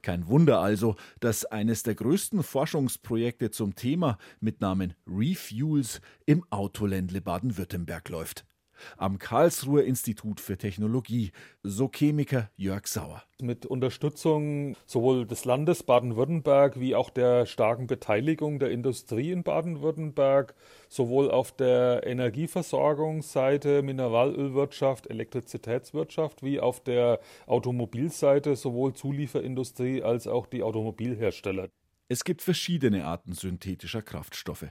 Kein 0.00 0.26
Wunder 0.28 0.60
also, 0.60 0.96
dass 1.20 1.44
eines 1.44 1.82
der 1.82 1.94
größten 1.94 2.42
Forschungsprojekte 2.42 3.50
zum 3.50 3.74
Thema 3.74 4.16
mit 4.40 4.62
Namen 4.62 4.94
Refuels 5.06 6.00
im 6.24 6.44
Autoländle 6.50 7.20
Baden-Württemberg 7.20 8.08
läuft 8.08 8.46
am 8.96 9.18
Karlsruher 9.18 9.84
Institut 9.84 10.40
für 10.40 10.58
Technologie, 10.58 11.32
so 11.62 11.88
Chemiker 11.88 12.50
Jörg 12.56 12.86
Sauer. 12.86 13.22
Mit 13.40 13.66
Unterstützung 13.66 14.76
sowohl 14.86 15.26
des 15.26 15.44
Landes 15.44 15.82
Baden-Württemberg 15.82 16.78
wie 16.78 16.94
auch 16.94 17.10
der 17.10 17.46
starken 17.46 17.86
Beteiligung 17.86 18.58
der 18.58 18.70
Industrie 18.70 19.32
in 19.32 19.42
Baden-Württemberg, 19.42 20.54
sowohl 20.88 21.30
auf 21.30 21.52
der 21.52 22.06
Energieversorgungsseite, 22.06 23.82
Mineralölwirtschaft, 23.82 25.08
Elektrizitätswirtschaft, 25.08 26.42
wie 26.42 26.60
auf 26.60 26.82
der 26.82 27.20
Automobilseite, 27.46 28.56
sowohl 28.56 28.94
Zulieferindustrie 28.94 30.02
als 30.02 30.26
auch 30.26 30.46
die 30.46 30.62
Automobilhersteller. 30.62 31.68
Es 32.08 32.24
gibt 32.24 32.42
verschiedene 32.42 33.06
Arten 33.06 33.32
synthetischer 33.32 34.02
Kraftstoffe. 34.02 34.66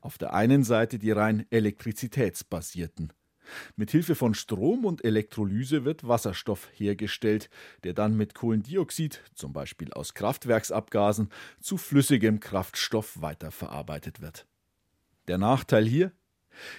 Auf 0.00 0.18
der 0.18 0.34
einen 0.34 0.64
Seite 0.64 0.98
die 0.98 1.12
rein 1.12 1.46
elektrizitätsbasierten, 1.50 3.12
mit 3.76 3.90
Hilfe 3.90 4.14
von 4.14 4.34
Strom 4.34 4.84
und 4.84 5.04
Elektrolyse 5.04 5.84
wird 5.84 6.06
Wasserstoff 6.06 6.68
hergestellt, 6.74 7.50
der 7.84 7.94
dann 7.94 8.16
mit 8.16 8.34
Kohlendioxid, 8.34 9.22
zum 9.34 9.52
Beispiel 9.52 9.92
aus 9.92 10.14
Kraftwerksabgasen, 10.14 11.30
zu 11.60 11.76
flüssigem 11.76 12.40
Kraftstoff 12.40 13.20
weiterverarbeitet 13.20 14.20
wird. 14.20 14.46
Der 15.28 15.38
Nachteil 15.38 15.86
hier? 15.86 16.12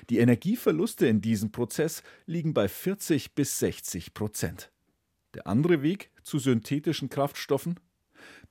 Die 0.10 0.20
Energieverluste 0.20 1.08
in 1.08 1.22
diesem 1.22 1.52
Prozess 1.52 2.04
liegen 2.26 2.54
bei 2.54 2.68
40 2.68 3.34
bis 3.36 3.60
60 3.60 4.14
Prozent. 4.14 4.72
Der 5.34 5.48
andere 5.48 5.82
Weg 5.82 6.12
zu 6.24 6.40
synthetischen 6.40 7.10
Kraftstoffen? 7.10 7.80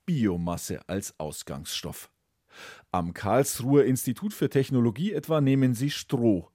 Biomasse 0.07 0.81
als 0.89 1.19
Ausgangsstoff. 1.19 2.11
Am 2.91 3.15
Karlsruher 3.15 3.85
Institut 3.85 4.35
für 4.35 4.51
Technologie 4.51 5.13
etwa 5.13 5.41
nehmen 5.41 5.75
sie 5.75 5.91
Stroh. 5.91 6.51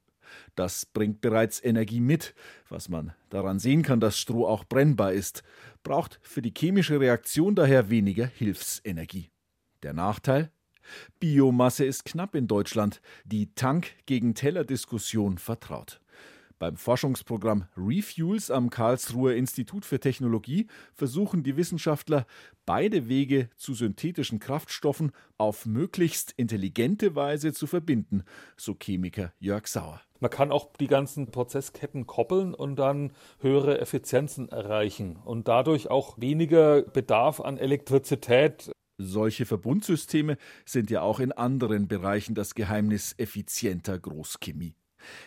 Das 0.55 0.85
bringt 0.85 1.21
bereits 1.21 1.63
Energie 1.63 1.99
mit, 1.99 2.35
was 2.69 2.89
man 2.89 3.13
daran 3.29 3.59
sehen 3.59 3.81
kann, 3.81 3.99
dass 3.99 4.17
Stroh 4.17 4.47
auch 4.47 4.63
brennbar 4.63 5.13
ist, 5.13 5.43
braucht 5.83 6.19
für 6.23 6.41
die 6.41 6.53
chemische 6.55 6.99
Reaktion 6.99 7.55
daher 7.55 7.89
weniger 7.89 8.25
Hilfsenergie. 8.25 9.29
Der 9.83 9.93
Nachteil? 9.93 10.51
Biomasse 11.19 11.85
ist 11.85 12.05
knapp 12.05 12.35
in 12.35 12.47
Deutschland, 12.47 13.01
die 13.25 13.53
Tank-gegen-Teller-Diskussion 13.55 15.37
vertraut. 15.37 15.99
Beim 16.57 16.77
Forschungsprogramm 16.77 17.65
Refuels 17.75 18.49
am 18.49 18.69
Karlsruher 18.69 19.35
Institut 19.35 19.83
für 19.83 19.99
Technologie 19.99 20.67
versuchen 20.93 21.43
die 21.43 21.57
Wissenschaftler, 21.57 22.25
beide 22.65 23.09
Wege 23.09 23.49
zu 23.57 23.73
synthetischen 23.73 24.39
Kraftstoffen 24.39 25.11
auf 25.37 25.65
möglichst 25.65 26.31
intelligente 26.37 27.13
Weise 27.13 27.51
zu 27.51 27.67
verbinden, 27.67 28.23
so 28.55 28.73
Chemiker 28.73 29.33
Jörg 29.39 29.67
Sauer. 29.67 30.01
Man 30.25 30.31
kann 30.31 30.51
auch 30.51 30.73
die 30.79 30.87
ganzen 30.87 31.29
Prozessketten 31.29 32.07
koppeln 32.07 32.55
und 32.55 32.77
dann 32.77 33.11
höhere 33.41 33.79
Effizienzen 33.79 34.49
erreichen 34.49 35.17
und 35.23 35.47
dadurch 35.47 35.91
auch 35.91 36.17
weniger 36.17 36.81
Bedarf 36.81 37.41
an 37.41 37.59
Elektrizität 37.59 38.71
solche 38.97 39.45
Verbundsysteme 39.45 40.37
sind 40.65 40.89
ja 40.89 41.03
auch 41.03 41.19
in 41.19 41.31
anderen 41.31 41.87
Bereichen 41.87 42.33
das 42.33 42.55
Geheimnis 42.55 43.13
effizienter 43.19 43.99
Großchemie. 43.99 44.73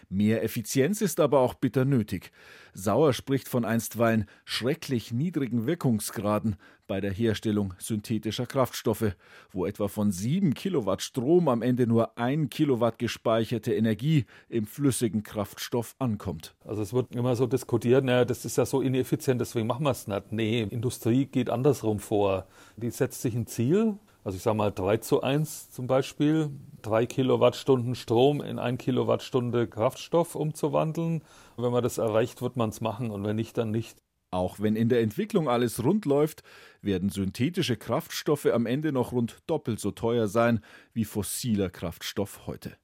Mehr 0.09 0.43
Effizienz 0.43 1.01
ist 1.01 1.21
aber 1.21 1.41
auch 1.41 1.55
bitter 1.55 1.85
nötig. 1.85 2.31
Sauer 2.75 3.13
spricht 3.13 3.49
von 3.49 3.65
einstweilen 3.65 4.27
schrecklich 4.45 5.13
niedrigen 5.13 5.67
Wirkungsgraden 5.67 6.57
bei 6.87 7.01
der 7.01 7.13
Herstellung 7.13 7.75
synthetischer 7.79 8.47
Kraftstoffe, 8.47 9.15
wo 9.53 9.67
etwa 9.67 9.89
von 9.89 10.11
7 10.11 10.55
Kilowatt 10.55 11.03
Strom 11.03 11.49
am 11.49 11.63
Ende 11.63 11.87
nur 11.87 12.19
ein 12.19 12.49
Kilowatt 12.49 12.99
gespeicherte 12.99 13.75
Energie 13.75 14.25
im 14.49 14.67
flüssigen 14.67 15.23
Kraftstoff 15.23 15.95
ankommt. 15.99 16.55
Also 16.65 16.83
es 16.83 16.93
wird 16.93 17.15
immer 17.15 17.37
so 17.37 17.47
diskutiert, 17.47 18.05
naja, 18.05 18.25
das 18.25 18.45
ist 18.45 18.57
ja 18.57 18.65
so 18.65 18.81
ineffizient, 18.81 19.41
deswegen 19.41 19.67
machen 19.67 19.85
wir 19.85 19.91
es 19.91 20.07
nicht. 20.07 20.33
Nee, 20.33 20.63
Industrie 20.63 21.27
geht 21.27 21.51
andersrum 21.51 21.99
vor. 21.99 22.47
Die 22.77 22.91
setzt 22.91 23.23
sich 23.23 23.35
ein 23.35 23.47
Ziel, 23.47 23.99
also 24.25 24.37
ich 24.37 24.43
sage 24.43 24.57
mal 24.57 24.71
3 24.71 24.99
zu 24.99 25.23
1 25.23 25.71
zum 25.71 25.87
Beispiel, 25.87 26.51
3 26.83 27.07
Kilowattstunden 27.07 27.95
Strom 27.95 28.41
in 28.41 28.59
1 28.59 28.79
Kilowattstunde 28.79 29.67
Kraftstoff 29.67 30.35
umzuwandeln. 30.35 31.23
Wenn 31.57 31.73
man 31.73 31.83
das 31.83 31.99
erreicht, 31.99 32.43
wird 32.43 32.57
man 32.57 32.71
es 32.71 32.81
machen 32.81 33.11
und 33.11 33.25
wenn 33.25 33.37
nicht, 33.37 33.57
dann 33.59 33.71
nicht. 33.71 33.99
Auch 34.31 34.61
wenn 34.61 34.77
in 34.77 34.91
der 34.91 35.01
Entwicklung 35.01 35.49
alles 35.49 35.83
rund 35.83 36.05
läuft, 36.05 36.43
werden 36.83 37.09
synthetische 37.09 37.77
Kraftstoffe 37.77 38.47
am 38.47 38.67
Ende 38.67 38.93
noch 38.93 39.13
rund 39.13 39.39
doppelt 39.47 39.81
so 39.81 39.91
teuer 39.91 40.29
sein 40.29 40.61
wie 40.93 41.07
fossiler 41.07 41.71
Kraftstoff 41.71 42.47
heute. 42.47 42.77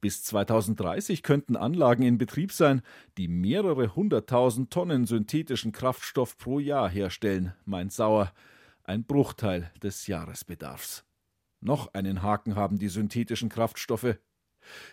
Bis 0.00 0.22
2030 0.24 1.22
könnten 1.22 1.56
Anlagen 1.56 2.02
in 2.02 2.18
Betrieb 2.18 2.52
sein, 2.52 2.82
die 3.16 3.28
mehrere 3.28 3.94
hunderttausend 3.94 4.70
Tonnen 4.70 5.06
synthetischen 5.06 5.72
Kraftstoff 5.72 6.36
pro 6.36 6.58
Jahr 6.58 6.90
herstellen, 6.90 7.54
meint 7.64 7.92
Sauer 7.92 8.32
ein 8.88 9.04
Bruchteil 9.04 9.70
des 9.82 10.06
Jahresbedarfs. 10.06 11.04
Noch 11.60 11.92
einen 11.92 12.22
Haken 12.22 12.56
haben 12.56 12.78
die 12.78 12.88
synthetischen 12.88 13.48
Kraftstoffe. 13.48 14.16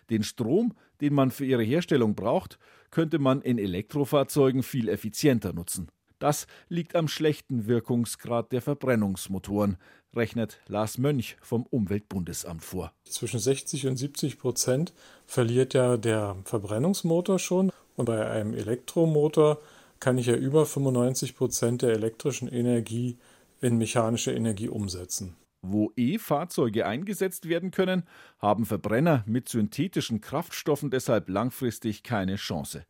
Den 0.09 0.23
Strom, 0.23 0.73
den 1.01 1.13
man 1.13 1.31
für 1.31 1.45
ihre 1.45 1.63
Herstellung 1.63 2.15
braucht, 2.15 2.59
könnte 2.91 3.19
man 3.19 3.41
in 3.41 3.57
Elektrofahrzeugen 3.57 4.63
viel 4.63 4.89
effizienter 4.89 5.53
nutzen. 5.53 5.89
Das 6.19 6.47
liegt 6.69 6.95
am 6.95 7.07
schlechten 7.07 7.67
Wirkungsgrad 7.67 8.51
der 8.51 8.61
Verbrennungsmotoren, 8.61 9.77
rechnet 10.13 10.59
Lars 10.67 10.97
Mönch 10.97 11.37
vom 11.41 11.65
Umweltbundesamt 11.65 12.63
vor. 12.63 12.93
Zwischen 13.03 13.39
60 13.39 13.87
und 13.87 13.97
70 13.97 14.39
Prozent 14.39 14.93
verliert 15.25 15.73
ja 15.73 15.97
der 15.97 16.37
Verbrennungsmotor 16.45 17.37
schon. 17.37 17.71
Und 17.97 18.05
bei 18.05 18.29
einem 18.29 18.53
Elektromotor 18.53 19.59
kann 19.99 20.17
ich 20.17 20.27
ja 20.27 20.35
über 20.35 20.65
95 20.65 21.35
Prozent 21.35 21.81
der 21.81 21.91
elektrischen 21.91 22.47
Energie 22.47 23.17
in 23.65 23.77
mechanische 23.77 24.31
Energie 24.31 24.69
umsetzen. 24.69 25.35
Wo 25.63 25.91
E-Fahrzeuge 25.95 26.85
eingesetzt 26.85 27.49
werden 27.49 27.71
können, 27.71 28.03
haben 28.37 28.65
Verbrenner 28.67 29.23
mit 29.25 29.49
synthetischen 29.49 30.21
Kraftstoffen 30.21 30.91
deshalb 30.91 31.27
langfristig 31.27 32.03
keine 32.03 32.35
Chance. 32.35 32.85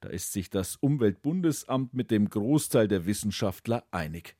Da 0.00 0.08
ist 0.08 0.32
sich 0.32 0.48
das 0.48 0.76
Umweltbundesamt 0.76 1.92
mit 1.92 2.10
dem 2.10 2.30
Großteil 2.30 2.88
der 2.88 3.04
Wissenschaftler 3.04 3.84
einig. 3.90 4.36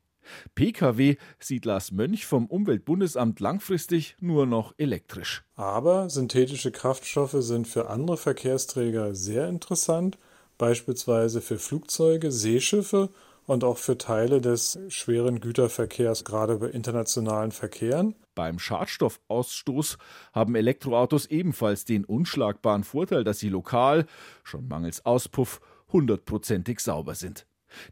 Pkw 0.55 1.17
sieht 1.37 1.65
Lars 1.65 1.91
Mönch 1.91 2.25
vom 2.25 2.47
Umweltbundesamt 2.47 3.39
langfristig 3.39 4.15
nur 4.19 4.47
noch 4.47 4.73
elektrisch. 4.79 5.43
Aber 5.53 6.09
synthetische 6.09 6.71
Kraftstoffe 6.71 7.37
sind 7.37 7.67
für 7.67 7.91
andere 7.91 8.17
Verkehrsträger 8.17 9.13
sehr 9.13 9.47
interessant, 9.47 10.17
beispielsweise 10.57 11.41
für 11.41 11.59
Flugzeuge, 11.59 12.31
Seeschiffe 12.31 13.11
und 13.45 13.63
auch 13.63 13.77
für 13.77 13.97
Teile 13.97 14.41
des 14.41 14.79
schweren 14.89 15.39
Güterverkehrs, 15.39 16.23
gerade 16.23 16.57
bei 16.57 16.67
internationalen 16.67 17.51
Verkehren. 17.51 18.15
Beim 18.33 18.59
Schadstoffausstoß 18.59 19.97
haben 20.33 20.55
Elektroautos 20.55 21.27
ebenfalls 21.27 21.85
den 21.85 22.05
unschlagbaren 22.05 22.83
Vorteil, 22.83 23.23
dass 23.23 23.39
sie 23.39 23.49
lokal, 23.49 24.05
schon 24.43 24.67
mangels 24.67 25.05
Auspuff, 25.05 25.61
hundertprozentig 25.91 26.79
sauber 26.79 27.15
sind. 27.15 27.45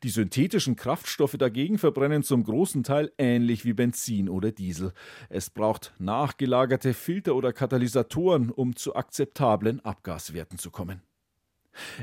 Die 0.03 0.09
synthetischen 0.09 0.75
Kraftstoffe 0.75 1.35
dagegen 1.37 1.77
verbrennen 1.77 2.23
zum 2.23 2.43
großen 2.43 2.83
Teil 2.83 3.11
ähnlich 3.17 3.65
wie 3.65 3.73
Benzin 3.73 4.29
oder 4.29 4.51
Diesel. 4.51 4.93
Es 5.29 5.49
braucht 5.49 5.93
nachgelagerte 5.99 6.93
Filter 6.93 7.35
oder 7.35 7.53
Katalysatoren, 7.53 8.49
um 8.49 8.75
zu 8.75 8.95
akzeptablen 8.95 9.83
Abgaswerten 9.83 10.57
zu 10.57 10.71
kommen. 10.71 11.01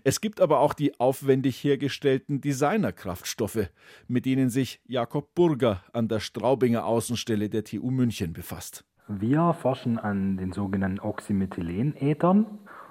Es 0.04 0.20
gibt 0.20 0.40
aber 0.40 0.60
auch 0.60 0.74
die 0.74 0.98
aufwendig 0.98 1.62
hergestellten 1.62 2.40
Designerkraftstoffe, 2.40 3.70
mit 4.08 4.26
denen 4.26 4.50
sich 4.50 4.80
Jakob 4.86 5.34
Burger 5.34 5.84
an 5.92 6.08
der 6.08 6.20
Straubinger 6.20 6.84
Außenstelle 6.84 7.48
der 7.48 7.64
TU 7.64 7.90
München 7.90 8.32
befasst. 8.32 8.84
Wir 9.08 9.54
forschen 9.54 9.98
an 9.98 10.36
den 10.36 10.52
sogenannten 10.52 11.00
Oxymethylenäthern 11.00 12.46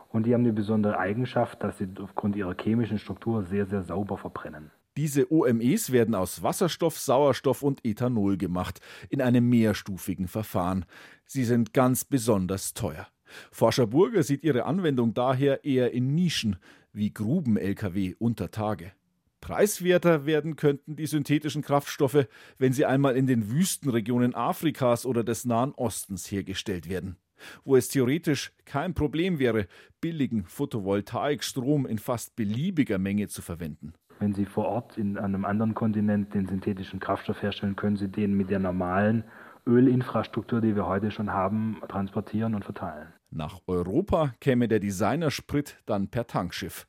und 0.09 0.25
die 0.25 0.33
haben 0.33 0.43
die 0.43 0.51
besondere 0.51 0.98
Eigenschaft, 0.98 1.63
dass 1.63 1.77
sie 1.77 1.88
aufgrund 2.01 2.36
ihrer 2.36 2.55
chemischen 2.62 3.00
Struktur 3.00 3.43
sehr, 3.43 3.65
sehr 3.65 3.83
sauber 3.83 4.17
verbrennen. 4.17 4.71
Diese 4.98 5.31
OMEs 5.31 5.93
werden 5.93 6.13
aus 6.13 6.43
Wasserstoff, 6.43 7.00
Sauerstoff 7.00 7.62
und 7.63 7.86
Ethanol 7.86 8.36
gemacht, 8.36 8.81
in 9.07 9.21
einem 9.21 9.48
mehrstufigen 9.48 10.27
Verfahren. 10.27 10.83
Sie 11.25 11.45
sind 11.45 11.74
ganz 11.74 12.03
besonders 12.03 12.74
teuer. 12.74 13.07
Forscher 13.51 13.88
Burger 13.88 14.24
sieht 14.24 14.43
ihre 14.43 14.65
Anwendung 14.65 15.13
daher 15.13 15.63
eher 15.63 15.91
in 15.91 16.13
Nischen 16.15 16.57
wie 16.93 17.13
Gruben-Lkw 17.13 18.15
unter 18.17 18.51
Tage. 18.51 18.91
Preiswerter 19.41 20.25
werden 20.25 20.55
könnten 20.55 20.95
die 20.95 21.05
synthetischen 21.05 21.62
Kraftstoffe, 21.62 22.27
wenn 22.57 22.74
sie 22.74 22.86
einmal 22.86 23.15
in 23.15 23.25
den 23.25 23.50
Wüstenregionen 23.51 24.36
Afrikas 24.36 25.05
oder 25.05 25.24
des 25.24 25.45
Nahen 25.45 25.74
Ostens 25.75 26.29
hergestellt 26.29 26.89
werden, 26.89 27.15
wo 27.63 27.75
es 27.75 27.88
theoretisch 27.88 28.51
kein 28.65 28.93
Problem 28.93 29.39
wäre, 29.39 29.67
billigen 30.01 30.43
Photovoltaikstrom 30.43 31.86
in 31.86 32.00
fast 32.00 32.36
beliebiger 32.36 32.98
Menge 32.98 33.27
zu 33.27 33.41
verwenden. 33.41 33.93
Wenn 34.19 34.33
Sie 34.33 34.45
vor 34.45 34.65
Ort 34.65 34.98
in 34.98 35.17
einem 35.17 35.45
anderen 35.45 35.74
Kontinent 35.74 36.33
den 36.33 36.45
synthetischen 36.45 37.00
Kraftstoff 37.00 37.41
herstellen, 37.41 37.77
können 37.77 37.95
Sie 37.95 38.09
den 38.09 38.33
mit 38.33 38.50
der 38.50 38.59
normalen 38.59 39.24
Ölinfrastruktur, 39.69 40.61
die 40.61 40.75
wir 40.75 40.88
heute 40.88 41.11
schon 41.11 41.31
haben, 41.31 41.81
transportieren 41.88 42.55
und 42.55 42.65
verteilen. 42.65 43.13
Nach 43.29 43.61
Europa 43.67 44.33
käme 44.41 44.67
der 44.67 44.79
Designersprit 44.79 45.77
dann 45.85 46.07
per 46.07 46.27
Tankschiff. 46.27 46.88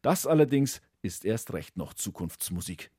Das 0.00 0.26
allerdings 0.26 0.80
ist 1.02 1.24
erst 1.24 1.52
recht 1.52 1.76
noch 1.76 1.94
Zukunftsmusik. 1.94 2.90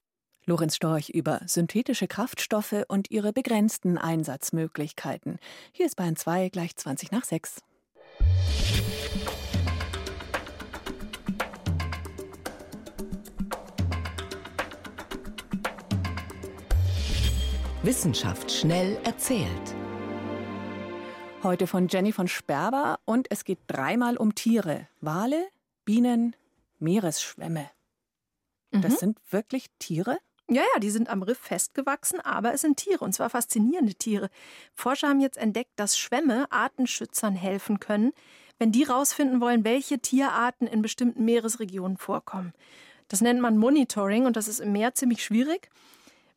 Lorenz 0.45 0.75
Storch 0.75 1.09
über 1.09 1.39
synthetische 1.45 2.07
Kraftstoffe 2.07 2.83
und 2.89 3.09
ihre 3.11 3.31
begrenzten 3.31 3.97
Einsatzmöglichkeiten. 3.97 5.39
Hier 5.71 5.85
ist 5.85 5.95
Bayern 5.95 6.17
2 6.17 6.49
gleich 6.49 6.75
20 6.75 7.11
nach 7.11 7.23
6. 7.23 7.61
Wissenschaft 17.83 18.49
schnell 18.49 18.97
erzählt. 19.03 19.75
Heute 21.43 21.67
von 21.67 21.89
Jenny 21.89 22.13
von 22.13 22.29
Sperber 22.29 22.97
und 23.03 23.29
es 23.29 23.43
geht 23.43 23.59
dreimal 23.67 24.15
um 24.15 24.35
Tiere. 24.35 24.87
Wale, 25.01 25.49
Bienen, 25.83 26.33
Meeresschwämme. 26.79 27.69
Mhm. 28.71 28.81
Das 28.81 29.01
sind 29.01 29.19
wirklich 29.31 29.65
Tiere? 29.79 30.17
Ja, 30.49 30.61
ja, 30.61 30.79
die 30.79 30.91
sind 30.91 31.09
am 31.09 31.23
Riff 31.23 31.39
festgewachsen, 31.39 32.21
aber 32.21 32.53
es 32.53 32.61
sind 32.61 32.77
Tiere, 32.77 33.03
und 33.03 33.11
zwar 33.11 33.29
faszinierende 33.29 33.95
Tiere. 33.95 34.29
Forscher 34.73 35.09
haben 35.09 35.19
jetzt 35.19 35.37
entdeckt, 35.37 35.71
dass 35.75 35.97
Schwämme 35.97 36.49
Artenschützern 36.53 37.35
helfen 37.35 37.81
können, 37.81 38.13
wenn 38.59 38.71
die 38.71 38.87
herausfinden 38.87 39.41
wollen, 39.41 39.65
welche 39.65 39.99
Tierarten 39.99 40.67
in 40.67 40.81
bestimmten 40.81 41.25
Meeresregionen 41.25 41.97
vorkommen. 41.97 42.53
Das 43.09 43.19
nennt 43.19 43.41
man 43.41 43.57
Monitoring 43.57 44.25
und 44.25 44.37
das 44.37 44.47
ist 44.47 44.61
im 44.61 44.71
Meer 44.71 44.93
ziemlich 44.93 45.21
schwierig. 45.21 45.69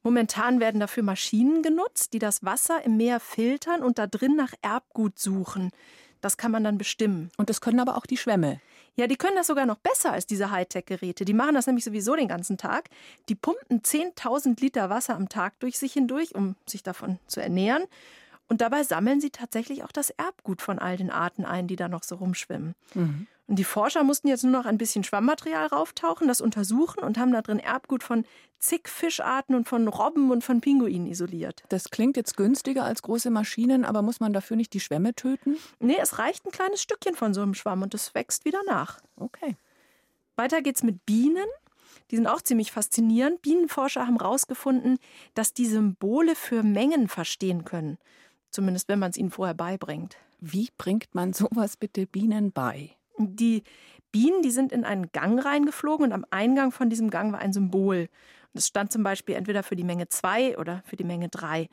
Momentan 0.06 0.60
werden 0.60 0.78
dafür 0.78 1.02
Maschinen 1.02 1.64
genutzt, 1.64 2.12
die 2.12 2.20
das 2.20 2.44
Wasser 2.44 2.80
im 2.84 2.96
Meer 2.96 3.18
filtern 3.18 3.82
und 3.82 3.98
da 3.98 4.06
drin 4.06 4.36
nach 4.36 4.52
Erbgut 4.62 5.18
suchen. 5.18 5.72
Das 6.20 6.36
kann 6.36 6.52
man 6.52 6.62
dann 6.62 6.78
bestimmen. 6.78 7.32
Und 7.38 7.50
das 7.50 7.60
können 7.60 7.80
aber 7.80 7.96
auch 7.96 8.06
die 8.06 8.16
Schwämme. 8.16 8.60
Ja, 8.94 9.08
die 9.08 9.16
können 9.16 9.34
das 9.34 9.48
sogar 9.48 9.66
noch 9.66 9.78
besser 9.78 10.12
als 10.12 10.24
diese 10.24 10.52
Hightech-Geräte. 10.52 11.24
Die 11.24 11.34
machen 11.34 11.56
das 11.56 11.66
nämlich 11.66 11.84
sowieso 11.84 12.14
den 12.14 12.28
ganzen 12.28 12.56
Tag. 12.56 12.88
Die 13.28 13.34
pumpen 13.34 13.82
10.000 13.82 14.60
Liter 14.60 14.90
Wasser 14.90 15.16
am 15.16 15.28
Tag 15.28 15.58
durch 15.58 15.76
sich 15.76 15.94
hindurch, 15.94 16.36
um 16.36 16.54
sich 16.66 16.84
davon 16.84 17.18
zu 17.26 17.42
ernähren. 17.42 17.82
Und 18.48 18.60
dabei 18.60 18.84
sammeln 18.84 19.20
sie 19.20 19.30
tatsächlich 19.30 19.82
auch 19.82 19.92
das 19.92 20.10
Erbgut 20.10 20.62
von 20.62 20.78
all 20.78 20.96
den 20.96 21.10
Arten 21.10 21.44
ein, 21.44 21.66
die 21.66 21.76
da 21.76 21.88
noch 21.88 22.04
so 22.04 22.16
rumschwimmen. 22.16 22.74
Mhm. 22.94 23.26
Und 23.48 23.56
die 23.56 23.64
Forscher 23.64 24.02
mussten 24.02 24.28
jetzt 24.28 24.42
nur 24.42 24.52
noch 24.52 24.66
ein 24.66 24.78
bisschen 24.78 25.04
Schwammmaterial 25.04 25.68
rauftauchen, 25.68 26.26
das 26.26 26.40
untersuchen 26.40 27.04
und 27.04 27.16
haben 27.16 27.32
da 27.32 27.42
drin 27.42 27.60
Erbgut 27.60 28.02
von 28.02 28.24
zig 28.58 28.88
Fischarten 28.88 29.54
und 29.54 29.68
von 29.68 29.86
Robben 29.86 30.32
und 30.32 30.42
von 30.42 30.60
Pinguinen 30.60 31.06
isoliert. 31.06 31.62
Das 31.68 31.90
klingt 31.90 32.16
jetzt 32.16 32.36
günstiger 32.36 32.84
als 32.84 33.02
große 33.02 33.30
Maschinen, 33.30 33.84
aber 33.84 34.02
muss 34.02 34.18
man 34.18 34.32
dafür 34.32 34.56
nicht 34.56 34.72
die 34.72 34.80
Schwämme 34.80 35.14
töten? 35.14 35.56
Nee, 35.78 35.98
es 36.00 36.18
reicht 36.18 36.44
ein 36.44 36.50
kleines 36.50 36.82
Stückchen 36.82 37.14
von 37.14 37.34
so 37.34 37.42
einem 37.42 37.54
Schwamm 37.54 37.82
und 37.82 37.94
es 37.94 38.14
wächst 38.14 38.44
wieder 38.44 38.60
nach. 38.66 39.00
Okay. 39.16 39.56
Weiter 40.34 40.60
geht's 40.60 40.82
mit 40.82 41.06
Bienen. 41.06 41.46
Die 42.10 42.16
sind 42.16 42.26
auch 42.26 42.42
ziemlich 42.42 42.72
faszinierend. 42.72 43.42
Bienenforscher 43.42 44.06
haben 44.06 44.18
herausgefunden, 44.18 44.98
dass 45.34 45.54
die 45.54 45.66
Symbole 45.66 46.34
für 46.34 46.62
Mengen 46.62 47.08
verstehen 47.08 47.64
können. 47.64 47.98
Zumindest 48.56 48.88
wenn 48.88 48.98
man 48.98 49.10
es 49.10 49.18
ihnen 49.18 49.30
vorher 49.30 49.52
beibringt. 49.52 50.16
Wie 50.40 50.70
bringt 50.78 51.14
man 51.14 51.34
sowas 51.34 51.76
bitte 51.76 52.06
Bienen 52.06 52.52
bei? 52.52 52.96
Die 53.18 53.64
Bienen, 54.12 54.40
die 54.40 54.50
sind 54.50 54.72
in 54.72 54.82
einen 54.82 55.12
Gang 55.12 55.44
reingeflogen 55.44 56.06
und 56.06 56.12
am 56.14 56.24
Eingang 56.30 56.72
von 56.72 56.88
diesem 56.88 57.10
Gang 57.10 57.34
war 57.34 57.40
ein 57.40 57.52
Symbol. 57.52 58.08
Das 58.54 58.66
stand 58.66 58.90
zum 58.90 59.02
Beispiel 59.02 59.34
entweder 59.34 59.62
für 59.62 59.76
die 59.76 59.84
Menge 59.84 60.08
2 60.08 60.56
oder 60.56 60.82
für 60.86 60.96
die 60.96 61.04
Menge 61.04 61.28
3. 61.28 61.68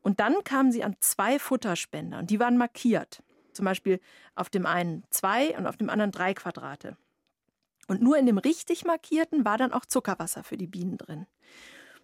Und 0.00 0.20
dann 0.20 0.42
kamen 0.42 0.72
sie 0.72 0.82
an 0.82 0.96
zwei 1.00 1.38
Futterspender 1.38 2.20
und 2.20 2.30
die 2.30 2.40
waren 2.40 2.56
markiert. 2.56 3.22
Zum 3.52 3.66
Beispiel 3.66 4.00
auf 4.34 4.48
dem 4.48 4.64
einen 4.64 5.04
zwei 5.10 5.54
und 5.58 5.66
auf 5.66 5.76
dem 5.76 5.90
anderen 5.90 6.12
drei 6.12 6.32
Quadrate. 6.32 6.96
Und 7.88 8.00
nur 8.00 8.16
in 8.16 8.24
dem 8.24 8.38
richtig 8.38 8.86
markierten 8.86 9.44
war 9.44 9.58
dann 9.58 9.74
auch 9.74 9.84
Zuckerwasser 9.84 10.44
für 10.44 10.56
die 10.56 10.66
Bienen 10.66 10.96
drin. 10.96 11.26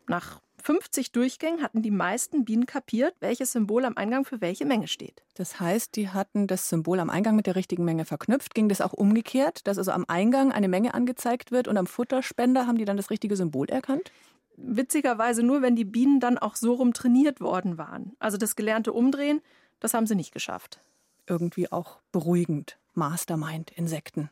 Nach 0.06 0.42
50 0.68 1.12
Durchgängen 1.12 1.62
hatten 1.62 1.80
die 1.80 1.90
meisten 1.90 2.44
Bienen 2.44 2.66
kapiert, 2.66 3.14
welches 3.20 3.52
Symbol 3.52 3.86
am 3.86 3.96
Eingang 3.96 4.26
für 4.26 4.42
welche 4.42 4.66
Menge 4.66 4.86
steht. 4.86 5.22
Das 5.32 5.60
heißt, 5.60 5.96
die 5.96 6.10
hatten 6.10 6.46
das 6.46 6.68
Symbol 6.68 7.00
am 7.00 7.08
Eingang 7.08 7.36
mit 7.36 7.46
der 7.46 7.56
richtigen 7.56 7.86
Menge 7.86 8.04
verknüpft. 8.04 8.54
Ging 8.54 8.68
das 8.68 8.82
auch 8.82 8.92
umgekehrt, 8.92 9.66
dass 9.66 9.78
also 9.78 9.92
am 9.92 10.04
Eingang 10.08 10.52
eine 10.52 10.68
Menge 10.68 10.92
angezeigt 10.92 11.52
wird 11.52 11.68
und 11.68 11.78
am 11.78 11.86
Futterspender 11.86 12.66
haben 12.66 12.76
die 12.76 12.84
dann 12.84 12.98
das 12.98 13.08
richtige 13.08 13.34
Symbol 13.34 13.70
erkannt? 13.70 14.12
Witzigerweise 14.58 15.42
nur, 15.42 15.62
wenn 15.62 15.74
die 15.74 15.86
Bienen 15.86 16.20
dann 16.20 16.36
auch 16.36 16.54
so 16.54 16.74
rum 16.74 16.92
trainiert 16.92 17.40
worden 17.40 17.78
waren. 17.78 18.14
Also 18.18 18.36
das 18.36 18.54
gelernte 18.54 18.92
Umdrehen, 18.92 19.40
das 19.80 19.94
haben 19.94 20.06
sie 20.06 20.16
nicht 20.16 20.34
geschafft. 20.34 20.80
Irgendwie 21.26 21.72
auch 21.72 22.00
beruhigend. 22.12 22.76
Mastermind, 22.92 23.70
Insekten. 23.70 24.28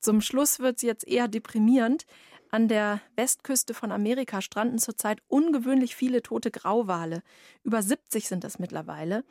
Zum 0.00 0.22
Schluss 0.22 0.58
wird 0.58 0.78
es 0.78 0.82
jetzt 0.82 1.06
eher 1.06 1.28
deprimierend. 1.28 2.04
An 2.50 2.66
der 2.66 3.00
Westküste 3.14 3.74
von 3.74 3.92
Amerika 3.92 4.40
stranden 4.40 4.78
zurzeit 4.78 5.22
ungewöhnlich 5.28 5.94
viele 5.94 6.22
tote 6.22 6.50
Grauwale. 6.50 7.22
Über 7.62 7.82
70 7.82 8.26
sind 8.28 8.44
es 8.44 8.58
mittlerweile. 8.58 9.24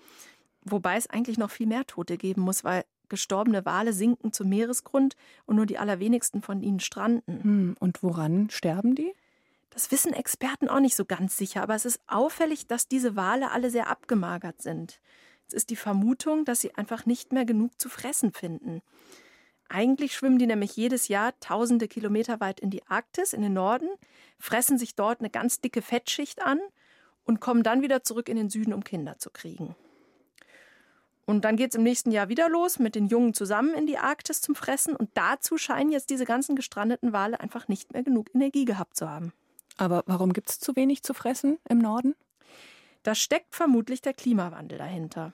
Wobei 0.63 0.95
es 0.95 1.09
eigentlich 1.09 1.37
noch 1.37 1.51
viel 1.51 1.67
mehr 1.67 1.85
Tote 1.85 2.17
geben 2.17 2.41
muss, 2.41 2.63
weil 2.63 2.85
gestorbene 3.09 3.65
Wale 3.65 3.91
sinken 3.91 4.31
zum 4.31 4.49
Meeresgrund 4.49 5.15
und 5.45 5.57
nur 5.57 5.65
die 5.65 5.77
allerwenigsten 5.77 6.41
von 6.41 6.61
ihnen 6.61 6.79
stranden. 6.79 7.43
Hm, 7.43 7.75
und 7.79 8.03
woran 8.03 8.49
sterben 8.49 8.95
die? 8.95 9.13
Das 9.71 9.91
wissen 9.91 10.13
Experten 10.13 10.69
auch 10.69 10.79
nicht 10.79 10.95
so 10.95 11.05
ganz 11.05 11.37
sicher, 11.37 11.61
aber 11.61 11.75
es 11.75 11.85
ist 11.85 11.99
auffällig, 12.07 12.67
dass 12.67 12.87
diese 12.87 13.15
Wale 13.15 13.51
alle 13.51 13.69
sehr 13.69 13.87
abgemagert 13.87 14.61
sind. 14.61 14.99
Es 15.47 15.53
ist 15.53 15.69
die 15.69 15.75
Vermutung, 15.75 16.45
dass 16.45 16.61
sie 16.61 16.75
einfach 16.75 17.05
nicht 17.05 17.33
mehr 17.33 17.45
genug 17.45 17.79
zu 17.79 17.89
fressen 17.89 18.31
finden. 18.31 18.81
Eigentlich 19.69 20.13
schwimmen 20.13 20.39
die 20.39 20.47
nämlich 20.47 20.75
jedes 20.75 21.07
Jahr 21.07 21.39
tausende 21.39 21.87
Kilometer 21.87 22.39
weit 22.39 22.59
in 22.59 22.71
die 22.71 22.85
Arktis, 22.87 23.33
in 23.33 23.41
den 23.43 23.53
Norden, 23.53 23.87
fressen 24.39 24.77
sich 24.77 24.95
dort 24.95 25.19
eine 25.19 25.29
ganz 25.29 25.61
dicke 25.61 25.81
Fettschicht 25.81 26.41
an 26.41 26.59
und 27.23 27.39
kommen 27.39 27.61
dann 27.61 27.83
wieder 27.83 28.03
zurück 28.03 28.27
in 28.29 28.35
den 28.35 28.49
Süden, 28.49 28.73
um 28.73 28.83
Kinder 28.83 29.19
zu 29.19 29.29
kriegen. 29.29 29.75
Und 31.27 31.45
dann 31.45 31.57
geht 31.57 31.69
es 31.69 31.75
im 31.75 31.83
nächsten 31.83 32.09
Jahr 32.09 32.27
wieder 32.27 32.49
los 32.49 32.79
mit 32.79 32.95
den 32.95 33.05
Jungen 33.05 33.35
zusammen 33.35 33.75
in 33.75 33.85
die 33.85 33.99
Arktis 33.99 34.41
zum 34.41 34.55
Fressen. 34.55 34.95
Und 34.95 35.11
dazu 35.13 35.59
scheinen 35.59 35.91
jetzt 35.91 36.09
diese 36.09 36.25
ganzen 36.25 36.55
gestrandeten 36.55 37.13
Wale 37.13 37.39
einfach 37.39 37.67
nicht 37.67 37.93
mehr 37.93 38.01
genug 38.01 38.33
Energie 38.33 38.65
gehabt 38.65 38.97
zu 38.97 39.07
haben. 39.07 39.31
Aber 39.77 40.01
warum 40.07 40.33
gibt 40.33 40.49
es 40.49 40.59
zu 40.59 40.75
wenig 40.75 41.03
zu 41.03 41.13
fressen 41.13 41.59
im 41.69 41.77
Norden? 41.77 42.15
Da 43.03 43.13
steckt 43.13 43.55
vermutlich 43.55 44.01
der 44.01 44.15
Klimawandel 44.15 44.79
dahinter. 44.79 45.31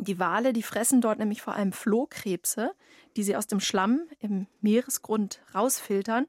Die 0.00 0.18
Wale, 0.18 0.52
die 0.52 0.62
fressen 0.62 1.00
dort 1.00 1.18
nämlich 1.18 1.42
vor 1.42 1.54
allem 1.54 1.72
Flohkrebse, 1.72 2.72
die 3.16 3.24
sie 3.24 3.36
aus 3.36 3.48
dem 3.48 3.60
Schlamm 3.60 4.02
im 4.20 4.46
Meeresgrund 4.60 5.40
rausfiltern. 5.54 6.26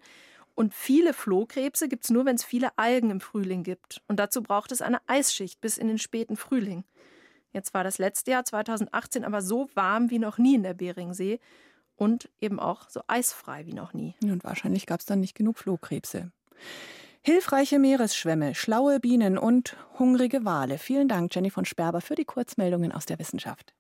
Und 0.55 0.73
viele 0.73 1.13
Flohkrebse 1.13 1.88
gibt 1.88 2.03
es 2.03 2.10
nur, 2.10 2.25
wenn 2.25 2.36
es 2.36 2.43
viele 2.43 2.77
Algen 2.77 3.12
im 3.12 3.21
Frühling 3.21 3.63
gibt. 3.63 4.01
Und 4.08 4.19
dazu 4.19 4.41
braucht 4.41 4.71
es 4.71 4.82
eine 4.82 4.99
Eisschicht 5.08 5.62
bis 5.62 5.77
in 5.77 5.88
den 5.88 5.99
späten 5.99 6.36
Frühling. 6.36 6.84
Jetzt 7.53 7.73
war 7.73 7.84
das 7.84 7.97
letzte 7.97 8.32
Jahr 8.32 8.43
2018 8.43 9.23
aber 9.23 9.41
so 9.41 9.69
warm 9.73 10.10
wie 10.10 10.19
noch 10.19 10.38
nie 10.38 10.55
in 10.55 10.63
der 10.63 10.73
Beringsee 10.73 11.39
und 11.95 12.29
eben 12.41 12.60
auch 12.60 12.89
so 12.89 13.01
eisfrei 13.08 13.65
wie 13.65 13.73
noch 13.73 13.93
nie. 13.93 14.15
Und 14.23 14.43
wahrscheinlich 14.43 14.86
gab 14.86 14.99
es 14.99 15.05
dann 15.05 15.19
nicht 15.19 15.36
genug 15.36 15.58
Flohkrebse. 15.58 16.32
Hilfreiche 17.21 17.79
Meeresschwämme, 17.79 18.55
schlaue 18.55 19.01
Bienen 19.01 19.38
und 19.38 19.75
hungrige 19.99 20.45
Wale. 20.45 20.77
Vielen 20.77 21.10
Dank, 21.10 21.36
Jenny 21.36 21.49
von 21.49 21.65
Sperber, 21.65 21.99
für 21.99 22.15
die 22.15 22.23
Kurzmeldungen 22.23 22.93
aus 22.93 23.05
der 23.05 23.19
Wissenschaft. 23.19 23.73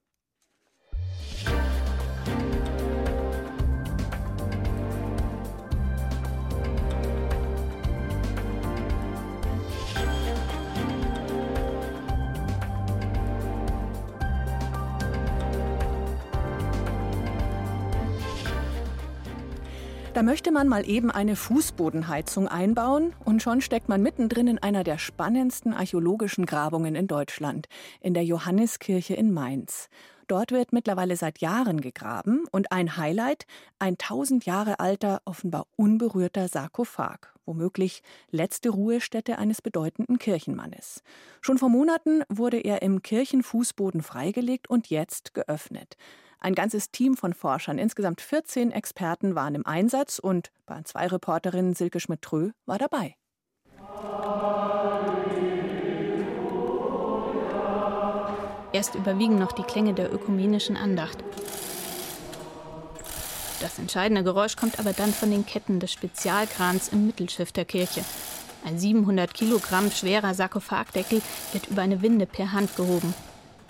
Da 20.19 20.23
möchte 20.23 20.51
man 20.51 20.67
mal 20.67 20.85
eben 20.85 21.11
eine 21.11 21.37
Fußbodenheizung 21.37 22.49
einbauen 22.49 23.15
und 23.23 23.41
schon 23.41 23.61
steckt 23.61 23.87
man 23.87 24.03
mittendrin 24.03 24.47
in 24.47 24.57
einer 24.59 24.83
der 24.83 24.97
spannendsten 24.97 25.73
archäologischen 25.73 26.45
Grabungen 26.45 26.93
in 26.95 27.07
Deutschland, 27.07 27.69
in 28.01 28.13
der 28.13 28.25
Johanneskirche 28.25 29.13
in 29.13 29.31
Mainz. 29.31 29.87
Dort 30.27 30.51
wird 30.51 30.73
mittlerweile 30.73 31.15
seit 31.15 31.39
Jahren 31.39 31.79
gegraben 31.79 32.43
und 32.51 32.73
ein 32.73 32.97
Highlight, 32.97 33.45
ein 33.79 33.97
tausend 33.97 34.45
Jahre 34.45 34.81
alter, 34.81 35.21
offenbar 35.23 35.67
unberührter 35.77 36.49
Sarkophag, 36.49 37.33
womöglich 37.45 38.03
letzte 38.29 38.71
Ruhestätte 38.71 39.37
eines 39.37 39.61
bedeutenden 39.61 40.19
Kirchenmannes. 40.19 41.01
Schon 41.39 41.57
vor 41.57 41.69
Monaten 41.69 42.23
wurde 42.27 42.59
er 42.59 42.81
im 42.81 43.01
Kirchenfußboden 43.03 44.03
freigelegt 44.03 44.69
und 44.69 44.89
jetzt 44.89 45.33
geöffnet. 45.33 45.95
Ein 46.41 46.55
ganzes 46.55 46.91
Team 46.91 47.17
von 47.17 47.33
Forschern, 47.33 47.77
insgesamt 47.77 48.21
14 48.21 48.71
Experten 48.71 49.35
waren 49.35 49.55
im 49.55 49.65
Einsatz 49.65 50.19
und 50.19 50.51
Bahn 50.65 50.85
2 50.85 51.07
Reporterin 51.07 51.73
Silke 51.73 51.99
Schmidt-Trö 51.99 52.51
war 52.65 52.77
dabei. 52.77 53.15
Erst 58.71 58.95
überwiegen 58.95 59.37
noch 59.37 59.51
die 59.51 59.63
Klänge 59.63 59.93
der 59.93 60.13
ökumenischen 60.13 60.77
Andacht. 60.77 61.17
Das 63.59 63.77
entscheidende 63.77 64.23
Geräusch 64.23 64.55
kommt 64.55 64.79
aber 64.79 64.93
dann 64.93 65.11
von 65.11 65.31
den 65.31 65.45
Ketten 65.45 65.81
des 65.81 65.91
Spezialkrans 65.91 66.87
im 66.89 67.07
Mittelschiff 67.07 67.51
der 67.51 67.65
Kirche. 67.65 68.05
Ein 68.63 68.79
700 68.79 69.33
Kilogramm 69.33 69.91
schwerer 69.91 70.33
Sarkophagdeckel 70.33 71.21
wird 71.51 71.67
über 71.67 71.81
eine 71.81 72.01
Winde 72.01 72.25
per 72.25 72.53
Hand 72.53 72.77
gehoben. 72.77 73.13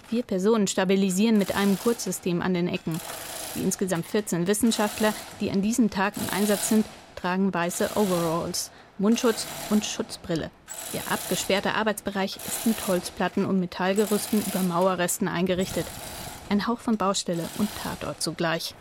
Vier 0.10 0.24
Personen 0.24 0.65
stabilisieren 0.65 1.38
mit 1.38 1.54
einem 1.54 1.78
Kurzsystem 1.78 2.41
an 2.41 2.56
den 2.56 2.67
Ecken. 2.67 3.00
Die 3.54 3.62
insgesamt 3.62 4.08
14 4.08 4.48
Wissenschaftler, 4.48 5.13
die 5.39 5.52
an 5.52 5.62
diesem 5.62 5.91
Tag 5.91 6.15
im 6.17 6.36
Einsatz 6.36 6.69
sind, 6.69 6.84
tragen 7.15 7.54
weiße 7.54 7.91
Overalls, 7.93 8.72
Mundschutz 8.98 9.45
und 9.69 9.86
Schutzbrille. 9.86 10.50
Der 10.93 11.02
abgesperrte 11.12 11.76
Arbeitsbereich 11.76 12.38
ist 12.38 12.65
mit 12.65 12.88
Holzplatten 12.88 13.45
und 13.45 13.60
Metallgerüsten 13.60 14.43
über 14.48 14.62
Mauerresten 14.62 15.28
eingerichtet. 15.28 15.86
Ein 16.50 16.65
Hauch 16.65 16.80
von 16.80 16.98
Baustelle 16.98 17.48
und 17.60 17.69
Tatort 17.84 18.19
zugleich. 18.24 18.74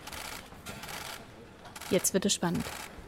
Jetzt 1.90 2.14
wird 2.14 2.24
es 2.24 2.32
spannend. 2.32 2.64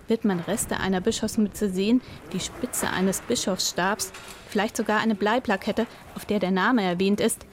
Wird 0.09 0.27
man 0.27 0.41
Reste 0.41 0.79
einer 0.79 1.01
Bischofsmütze 1.01 1.71
sehen, 1.71 2.03
die 2.35 2.41
Spitze 2.41 2.91
eines 2.91 3.23
Bischofsstabs, 3.23 4.13
vielleicht 4.51 4.77
sogar 4.77 4.99
eine 4.99 5.15
Bleiplakette, 5.15 5.87
auf 6.17 6.27
der 6.27 6.39
der 6.39 6.51
Name 6.51 6.83
erwähnt 6.83 7.21
ist, 7.21 7.47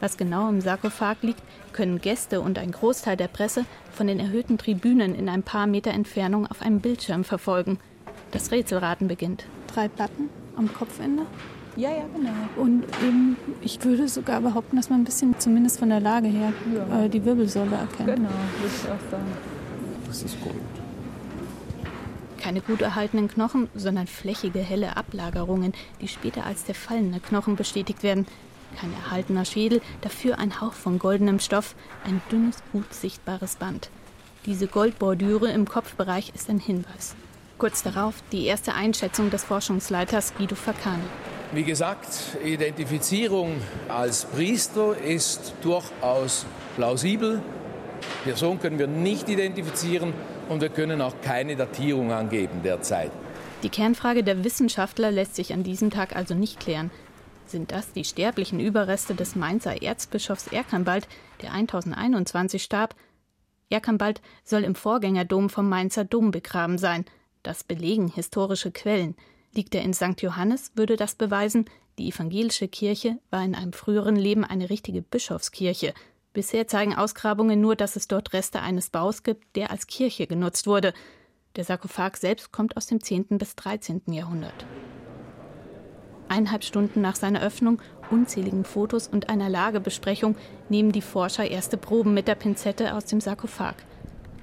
Was 0.00 0.16
genau 0.16 0.48
im 0.48 0.62
Sarkophag 0.62 1.16
liegt, 1.20 1.42
können 1.72 2.00
Gäste 2.00 2.40
und 2.40 2.58
ein 2.58 2.72
Großteil 2.72 3.16
der 3.16 3.28
Presse 3.28 3.66
von 3.92 4.06
den 4.06 4.18
erhöhten 4.18 4.56
Tribünen 4.56 5.14
in 5.14 5.28
ein 5.28 5.42
paar 5.42 5.66
Meter 5.66 5.90
Entfernung 5.90 6.46
auf 6.46 6.62
einem 6.62 6.80
Bildschirm 6.80 7.22
verfolgen. 7.22 7.78
Das 8.30 8.50
Rätselraten 8.50 9.08
beginnt. 9.08 9.44
Drei 9.72 9.88
Platten 9.88 10.30
am 10.56 10.72
Kopfende. 10.72 11.24
Ja, 11.76 11.90
ja, 11.90 12.04
genau. 12.14 12.30
Und 12.56 12.84
eben, 13.02 13.36
ich 13.60 13.82
würde 13.84 14.08
sogar 14.08 14.40
behaupten, 14.40 14.76
dass 14.76 14.90
man 14.90 15.02
ein 15.02 15.04
bisschen, 15.04 15.38
zumindest 15.38 15.78
von 15.78 15.90
der 15.90 16.00
Lage 16.00 16.28
her, 16.28 16.52
ja. 16.74 17.04
äh, 17.04 17.08
die 17.08 17.24
Wirbelsäule 17.24 17.76
erkennt. 17.76 18.16
Genau, 18.16 18.28
würde 18.58 18.74
ich 18.74 18.90
auch 18.90 19.10
sagen. 19.10 19.26
Das 20.06 20.22
ist 20.22 20.40
gut. 20.40 20.52
Keine 22.38 22.62
gut 22.62 22.80
erhaltenen 22.80 23.28
Knochen, 23.28 23.68
sondern 23.74 24.06
flächige, 24.06 24.60
helle 24.60 24.96
Ablagerungen, 24.96 25.74
die 26.00 26.08
später 26.08 26.46
als 26.46 26.64
der 26.64 26.74
fallende 26.74 27.20
Knochen 27.20 27.54
bestätigt 27.54 28.02
werden. 28.02 28.26
Kein 28.78 28.92
erhaltener 28.92 29.44
Schädel, 29.44 29.80
dafür 30.00 30.38
ein 30.38 30.60
Hauch 30.60 30.72
von 30.72 30.98
goldenem 30.98 31.38
Stoff, 31.40 31.74
ein 32.04 32.20
dünnes, 32.30 32.62
gut 32.72 32.92
sichtbares 32.92 33.56
Band. 33.56 33.90
Diese 34.46 34.66
Goldbordüre 34.66 35.50
im 35.50 35.66
Kopfbereich 35.68 36.32
ist 36.34 36.48
ein 36.48 36.58
Hinweis. 36.58 37.14
Kurz 37.58 37.82
darauf 37.82 38.14
die 38.32 38.46
erste 38.46 38.72
Einschätzung 38.72 39.28
des 39.28 39.44
Forschungsleiters 39.44 40.34
Guido 40.34 40.54
Facani. 40.54 41.02
Wie 41.52 41.64
gesagt, 41.64 42.38
Identifizierung 42.42 43.56
als 43.88 44.24
Priester 44.24 44.96
ist 44.96 45.52
durchaus 45.62 46.46
plausibel. 46.76 47.42
Person 48.24 48.60
können 48.60 48.78
wir 48.78 48.86
nicht 48.86 49.28
identifizieren 49.28 50.14
und 50.48 50.62
wir 50.62 50.70
können 50.70 51.02
auch 51.02 51.14
keine 51.22 51.56
Datierung 51.56 52.12
angeben 52.12 52.62
derzeit. 52.64 53.10
Die 53.62 53.68
Kernfrage 53.68 54.22
der 54.24 54.42
Wissenschaftler 54.42 55.10
lässt 55.10 55.36
sich 55.36 55.52
an 55.52 55.62
diesem 55.62 55.90
Tag 55.90 56.16
also 56.16 56.34
nicht 56.34 56.60
klären. 56.60 56.90
Sind 57.50 57.72
das 57.72 57.92
die 57.92 58.04
sterblichen 58.04 58.60
Überreste 58.60 59.16
des 59.16 59.34
Mainzer 59.34 59.82
Erzbischofs 59.82 60.46
Erkanbald, 60.46 61.08
der 61.42 61.52
1021 61.52 62.62
starb? 62.62 62.94
Erkanbald 63.70 64.22
soll 64.44 64.62
im 64.62 64.76
Vorgängerdom 64.76 65.50
vom 65.50 65.68
Mainzer 65.68 66.04
Dom 66.04 66.30
begraben 66.30 66.78
sein. 66.78 67.04
Das 67.42 67.64
belegen 67.64 68.06
historische 68.06 68.70
Quellen. 68.70 69.16
Liegt 69.52 69.74
er 69.74 69.82
in 69.82 69.94
St. 69.94 70.22
Johannes, 70.22 70.70
würde 70.76 70.94
das 70.94 71.16
beweisen, 71.16 71.64
die 71.98 72.10
evangelische 72.10 72.68
Kirche 72.68 73.18
war 73.30 73.44
in 73.44 73.56
einem 73.56 73.72
früheren 73.72 74.14
Leben 74.14 74.44
eine 74.44 74.70
richtige 74.70 75.02
Bischofskirche. 75.02 75.92
Bisher 76.32 76.68
zeigen 76.68 76.94
Ausgrabungen 76.94 77.60
nur, 77.60 77.74
dass 77.74 77.96
es 77.96 78.06
dort 78.06 78.32
Reste 78.32 78.62
eines 78.62 78.90
Baus 78.90 79.24
gibt, 79.24 79.56
der 79.56 79.72
als 79.72 79.88
Kirche 79.88 80.28
genutzt 80.28 80.68
wurde. 80.68 80.94
Der 81.56 81.64
Sarkophag 81.64 82.16
selbst 82.16 82.52
kommt 82.52 82.76
aus 82.76 82.86
dem 82.86 83.02
10. 83.02 83.38
bis 83.38 83.56
13. 83.56 84.02
Jahrhundert. 84.12 84.64
Eineinhalb 86.30 86.62
Stunden 86.62 87.00
nach 87.00 87.16
seiner 87.16 87.42
Öffnung, 87.42 87.82
unzähligen 88.08 88.62
Fotos 88.62 89.08
und 89.08 89.28
einer 89.28 89.48
Lagebesprechung 89.48 90.36
nehmen 90.68 90.92
die 90.92 91.02
Forscher 91.02 91.50
erste 91.50 91.76
Proben 91.76 92.14
mit 92.14 92.28
der 92.28 92.36
Pinzette 92.36 92.94
aus 92.94 93.06
dem 93.06 93.20
Sarkophag. 93.20 93.74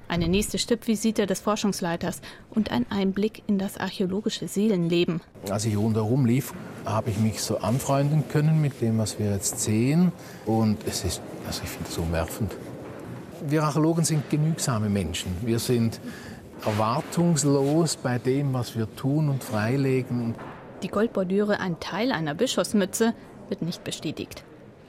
Eine 0.06 0.28
nächste 0.28 0.58
Stippvisite 0.58 1.24
des 1.24 1.40
Forschungsleiters 1.40 2.20
und 2.50 2.70
ein 2.72 2.84
Einblick 2.90 3.42
in 3.46 3.56
das 3.56 3.78
archäologische 3.78 4.48
Seelenleben. 4.48 5.22
Als 5.48 5.64
ich 5.64 5.78
rundherum 5.78 6.26
lief, 6.26 6.52
habe 6.84 7.08
ich 7.08 7.18
mich 7.20 7.40
so 7.40 7.56
anfreunden 7.56 8.24
können 8.28 8.60
mit 8.60 8.82
dem, 8.82 8.98
was 8.98 9.18
wir 9.18 9.32
jetzt 9.32 9.58
sehen. 9.60 10.12
Und 10.44 10.86
es 10.86 11.04
ist, 11.04 11.22
also 11.46 11.62
ich 11.64 11.70
finde 11.70 11.88
es 11.88 11.96
umwerfend. 11.96 12.54
Wir 13.46 13.62
Archäologen 13.62 14.04
sind 14.04 14.28
genügsame 14.28 14.90
Menschen. 14.90 15.34
Wir 15.40 15.58
sind 15.58 16.00
erwartungslos 16.66 17.96
bei 17.96 18.18
dem, 18.18 18.52
was 18.52 18.76
wir 18.76 18.94
tun 18.94 19.30
und 19.30 19.42
freilegen. 19.42 20.34
Die 20.82 20.88
Goldbordüre, 20.88 21.58
ein 21.58 21.80
Teil 21.80 22.12
einer 22.12 22.34
Bischofsmütze, 22.34 23.12
wird 23.48 23.62
nicht 23.62 23.82
bestätigt. 23.82 24.44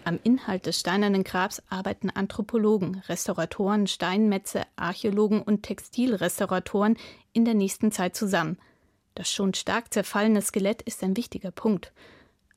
Am 0.06 0.19
Inhalt 0.23 0.67
des 0.67 0.80
steinernen 0.80 1.23
Grabs 1.23 1.63
arbeiten 1.67 2.12
Anthropologen, 2.12 3.02
Restauratoren, 3.08 3.88
Steinmetze, 3.88 4.62
Archäologen 4.75 5.41
und 5.41 5.63
Textilrestauratoren 5.63 6.95
in 7.34 7.43
der 7.43 7.56
nächsten 7.56 7.91
Zeit 7.91 8.15
zusammen. 8.15 8.58
Das 9.15 9.32
schon 9.32 9.56
stark 9.56 9.91
zerfallene 9.91 10.41
Skelett 10.43 10.84
ist 10.84 11.04
ein 11.04 11.17
wichtiger 11.17 11.52
Punkt. 11.52 11.91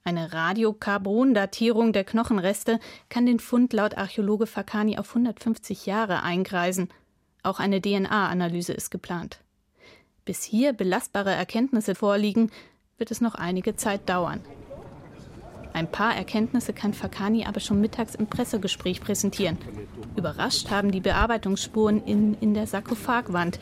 Eine 0.04 0.32
Radiokarbon-Datierung 0.32 1.92
der 1.92 2.04
Knochenreste 2.04 2.80
kann 3.08 3.24
den 3.24 3.40
Fund 3.40 3.72
laut 3.72 3.96
Archäologe 3.96 4.46
Fakani 4.46 4.98
auf 4.98 5.08
150 5.08 5.86
Jahre 5.86 6.22
eingreisen. 6.22 6.88
Auch 7.42 7.60
eine 7.60 7.80
DNA-Analyse 7.80 8.74
ist 8.74 8.90
geplant. 8.90 9.40
Bis 10.24 10.44
hier 10.44 10.72
belastbare 10.72 11.32
Erkenntnisse 11.32 11.94
vorliegen, 11.94 12.50
wird 13.02 13.10
es 13.10 13.20
noch 13.20 13.34
einige 13.34 13.74
Zeit 13.74 14.08
dauern. 14.08 14.38
Ein 15.72 15.90
paar 15.90 16.14
Erkenntnisse 16.14 16.72
kann 16.72 16.94
Fakani 16.94 17.46
aber 17.46 17.58
schon 17.58 17.80
mittags 17.80 18.14
im 18.14 18.28
Pressegespräch 18.28 19.00
präsentieren. 19.00 19.58
Überrascht 20.14 20.70
haben 20.70 20.92
die 20.92 21.00
Bearbeitungsspuren 21.00 22.04
in, 22.04 22.34
in 22.34 22.54
der 22.54 22.68
Sarkophagwand. 22.68 23.58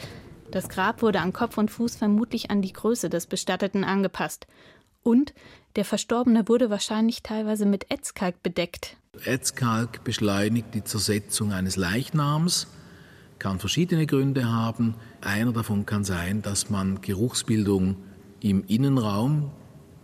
Das 0.50 0.68
Grab 0.68 1.00
wurde 1.00 1.22
an 1.22 1.32
Kopf 1.32 1.56
und 1.56 1.70
Fuß 1.70 1.96
vermutlich 1.96 2.50
an 2.50 2.60
die 2.60 2.74
Größe 2.74 3.08
des 3.08 3.26
Bestatteten 3.26 3.82
angepasst. 3.82 4.46
Und 5.02 5.32
der 5.74 5.86
Verstorbene 5.86 6.46
wurde 6.46 6.68
wahrscheinlich 6.68 7.22
teilweise 7.22 7.64
mit 7.64 7.90
Ätzkalk 7.90 8.42
bedeckt. 8.42 8.98
Ätzkalk 9.24 10.04
beschleunigt 10.04 10.74
die 10.74 10.84
Zersetzung 10.84 11.52
eines 11.52 11.76
Leichnams, 11.76 12.66
kann 13.38 13.58
verschiedene 13.58 14.04
Gründe 14.04 14.52
haben. 14.52 14.96
Einer 15.22 15.52
davon 15.52 15.86
kann 15.86 16.04
sein, 16.04 16.42
dass 16.42 16.68
man 16.68 17.00
Geruchsbildung 17.00 17.96
im 18.40 18.64
Innenraum 18.66 19.50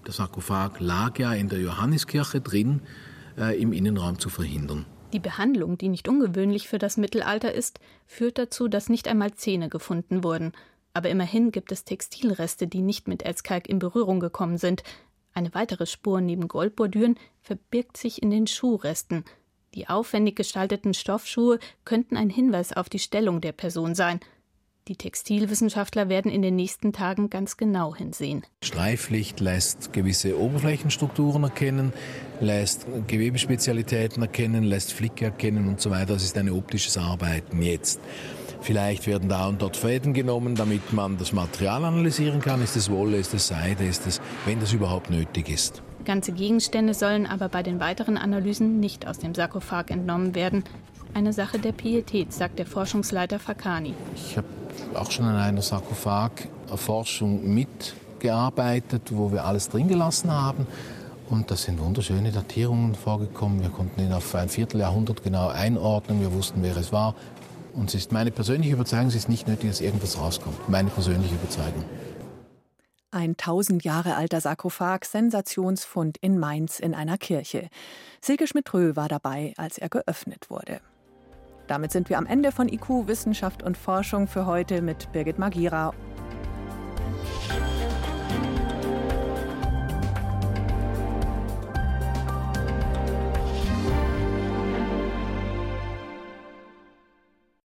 der 0.06 0.14
Sarkophag 0.14 0.78
lag 0.78 1.18
ja 1.18 1.32
in 1.32 1.48
der 1.48 1.58
Johanniskirche 1.58 2.40
drin, 2.40 2.80
äh, 3.36 3.60
im 3.60 3.72
Innenraum 3.72 4.20
zu 4.20 4.28
verhindern. 4.28 4.86
Die 5.12 5.18
Behandlung, 5.18 5.78
die 5.78 5.88
nicht 5.88 6.08
ungewöhnlich 6.08 6.68
für 6.68 6.78
das 6.78 6.96
Mittelalter 6.96 7.52
ist, 7.52 7.80
führt 8.06 8.38
dazu, 8.38 8.68
dass 8.68 8.88
nicht 8.88 9.08
einmal 9.08 9.34
Zähne 9.34 9.68
gefunden 9.68 10.22
wurden. 10.22 10.52
Aber 10.94 11.08
immerhin 11.08 11.50
gibt 11.50 11.72
es 11.72 11.84
Textilreste, 11.84 12.68
die 12.68 12.82
nicht 12.82 13.08
mit 13.08 13.22
Erzkalk 13.22 13.68
in 13.68 13.78
Berührung 13.80 14.20
gekommen 14.20 14.58
sind. 14.58 14.84
Eine 15.34 15.52
weitere 15.54 15.86
Spur 15.86 16.20
neben 16.20 16.48
Goldbordüren 16.48 17.18
verbirgt 17.42 17.96
sich 17.96 18.22
in 18.22 18.30
den 18.30 18.46
Schuhresten. 18.46 19.24
Die 19.74 19.88
aufwendig 19.88 20.36
gestalteten 20.36 20.94
Stoffschuhe 20.94 21.58
könnten 21.84 22.16
ein 22.16 22.30
Hinweis 22.30 22.72
auf 22.72 22.88
die 22.88 23.00
Stellung 23.00 23.40
der 23.40 23.52
Person 23.52 23.96
sein– 23.96 24.20
die 24.88 24.96
Textilwissenschaftler 24.96 26.08
werden 26.08 26.30
in 26.30 26.42
den 26.42 26.54
nächsten 26.54 26.92
Tagen 26.92 27.28
ganz 27.28 27.56
genau 27.56 27.94
hinsehen. 27.94 28.44
Streiflicht 28.62 29.40
lässt 29.40 29.92
gewisse 29.92 30.38
Oberflächenstrukturen 30.38 31.42
erkennen, 31.42 31.92
lässt 32.40 32.86
Gewebespezialitäten 33.08 34.22
erkennen, 34.22 34.62
lässt 34.64 34.92
Flicke 34.92 35.26
erkennen 35.26 35.68
und 35.68 35.80
so 35.80 35.90
weiter. 35.90 36.14
Das 36.14 36.22
ist 36.22 36.38
ein 36.38 36.50
optisches 36.50 36.96
Arbeiten 36.96 37.62
jetzt. 37.62 38.00
Vielleicht 38.60 39.06
werden 39.06 39.28
da 39.28 39.48
und 39.48 39.60
dort 39.60 39.76
Fäden 39.76 40.14
genommen, 40.14 40.54
damit 40.54 40.92
man 40.92 41.18
das 41.18 41.32
Material 41.32 41.84
analysieren 41.84 42.40
kann. 42.40 42.62
Ist 42.62 42.76
es 42.76 42.90
Wolle, 42.90 43.16
ist 43.16 43.34
es 43.34 43.48
Seide, 43.48 43.84
ist 43.84 44.06
es, 44.06 44.20
wenn 44.44 44.60
das 44.60 44.72
überhaupt 44.72 45.10
nötig 45.10 45.48
ist. 45.48 45.82
Ganze 46.04 46.32
Gegenstände 46.32 46.94
sollen 46.94 47.26
aber 47.26 47.48
bei 47.48 47.64
den 47.64 47.80
weiteren 47.80 48.16
Analysen 48.16 48.78
nicht 48.78 49.06
aus 49.08 49.18
dem 49.18 49.34
Sarkophag 49.34 49.90
entnommen 49.90 50.36
werden. 50.36 50.64
Eine 51.16 51.32
Sache 51.32 51.58
der 51.58 51.72
Pietät, 51.72 52.30
sagt 52.30 52.58
der 52.58 52.66
Forschungsleiter 52.66 53.38
Fakani. 53.38 53.94
Ich 54.14 54.36
habe 54.36 54.46
auch 54.92 55.10
schon 55.10 55.24
an 55.24 55.36
einer 55.36 55.62
Sarkophagerforschung 55.62 57.54
mitgearbeitet, 57.54 59.04
wo 59.12 59.32
wir 59.32 59.46
alles 59.46 59.70
drin 59.70 59.88
gelassen 59.88 60.30
haben. 60.30 60.66
Und 61.30 61.50
da 61.50 61.56
sind 61.56 61.80
wunderschöne 61.80 62.32
Datierungen 62.32 62.94
vorgekommen. 62.94 63.62
Wir 63.62 63.70
konnten 63.70 63.98
ihn 64.02 64.12
auf 64.12 64.34
ein 64.34 64.50
Vierteljahrhundert 64.50 65.24
genau 65.24 65.48
einordnen. 65.48 66.20
Wir 66.20 66.30
wussten, 66.34 66.62
wer 66.62 66.76
es 66.76 66.92
war. 66.92 67.14
Und 67.72 67.88
es 67.88 67.94
ist 67.94 68.12
meine 68.12 68.30
persönliche 68.30 68.74
Überzeugung, 68.74 69.06
es 69.06 69.14
ist 69.14 69.30
nicht 69.30 69.48
nötig, 69.48 69.70
dass 69.70 69.80
irgendwas 69.80 70.20
rauskommt. 70.20 70.68
Meine 70.68 70.90
persönliche 70.90 71.34
Überzeugung. 71.34 71.82
Ein 73.10 73.38
tausend 73.38 73.84
Jahre 73.84 74.16
alter 74.16 74.42
Sarkophag, 74.42 75.06
Sensationsfund 75.06 76.18
in 76.18 76.38
Mainz 76.38 76.78
in 76.78 76.94
einer 76.94 77.16
Kirche. 77.16 77.70
Silke 78.20 78.46
Schmidt-Rö 78.46 78.96
war 78.96 79.08
dabei, 79.08 79.54
als 79.56 79.78
er 79.78 79.88
geöffnet 79.88 80.50
wurde. 80.50 80.82
Damit 81.66 81.92
sind 81.92 82.08
wir 82.08 82.18
am 82.18 82.26
Ende 82.26 82.52
von 82.52 82.68
IQ 82.68 83.08
Wissenschaft 83.08 83.62
und 83.62 83.76
Forschung 83.76 84.28
für 84.28 84.46
heute 84.46 84.82
mit 84.82 85.10
Birgit 85.12 85.38
Magira 85.38 85.92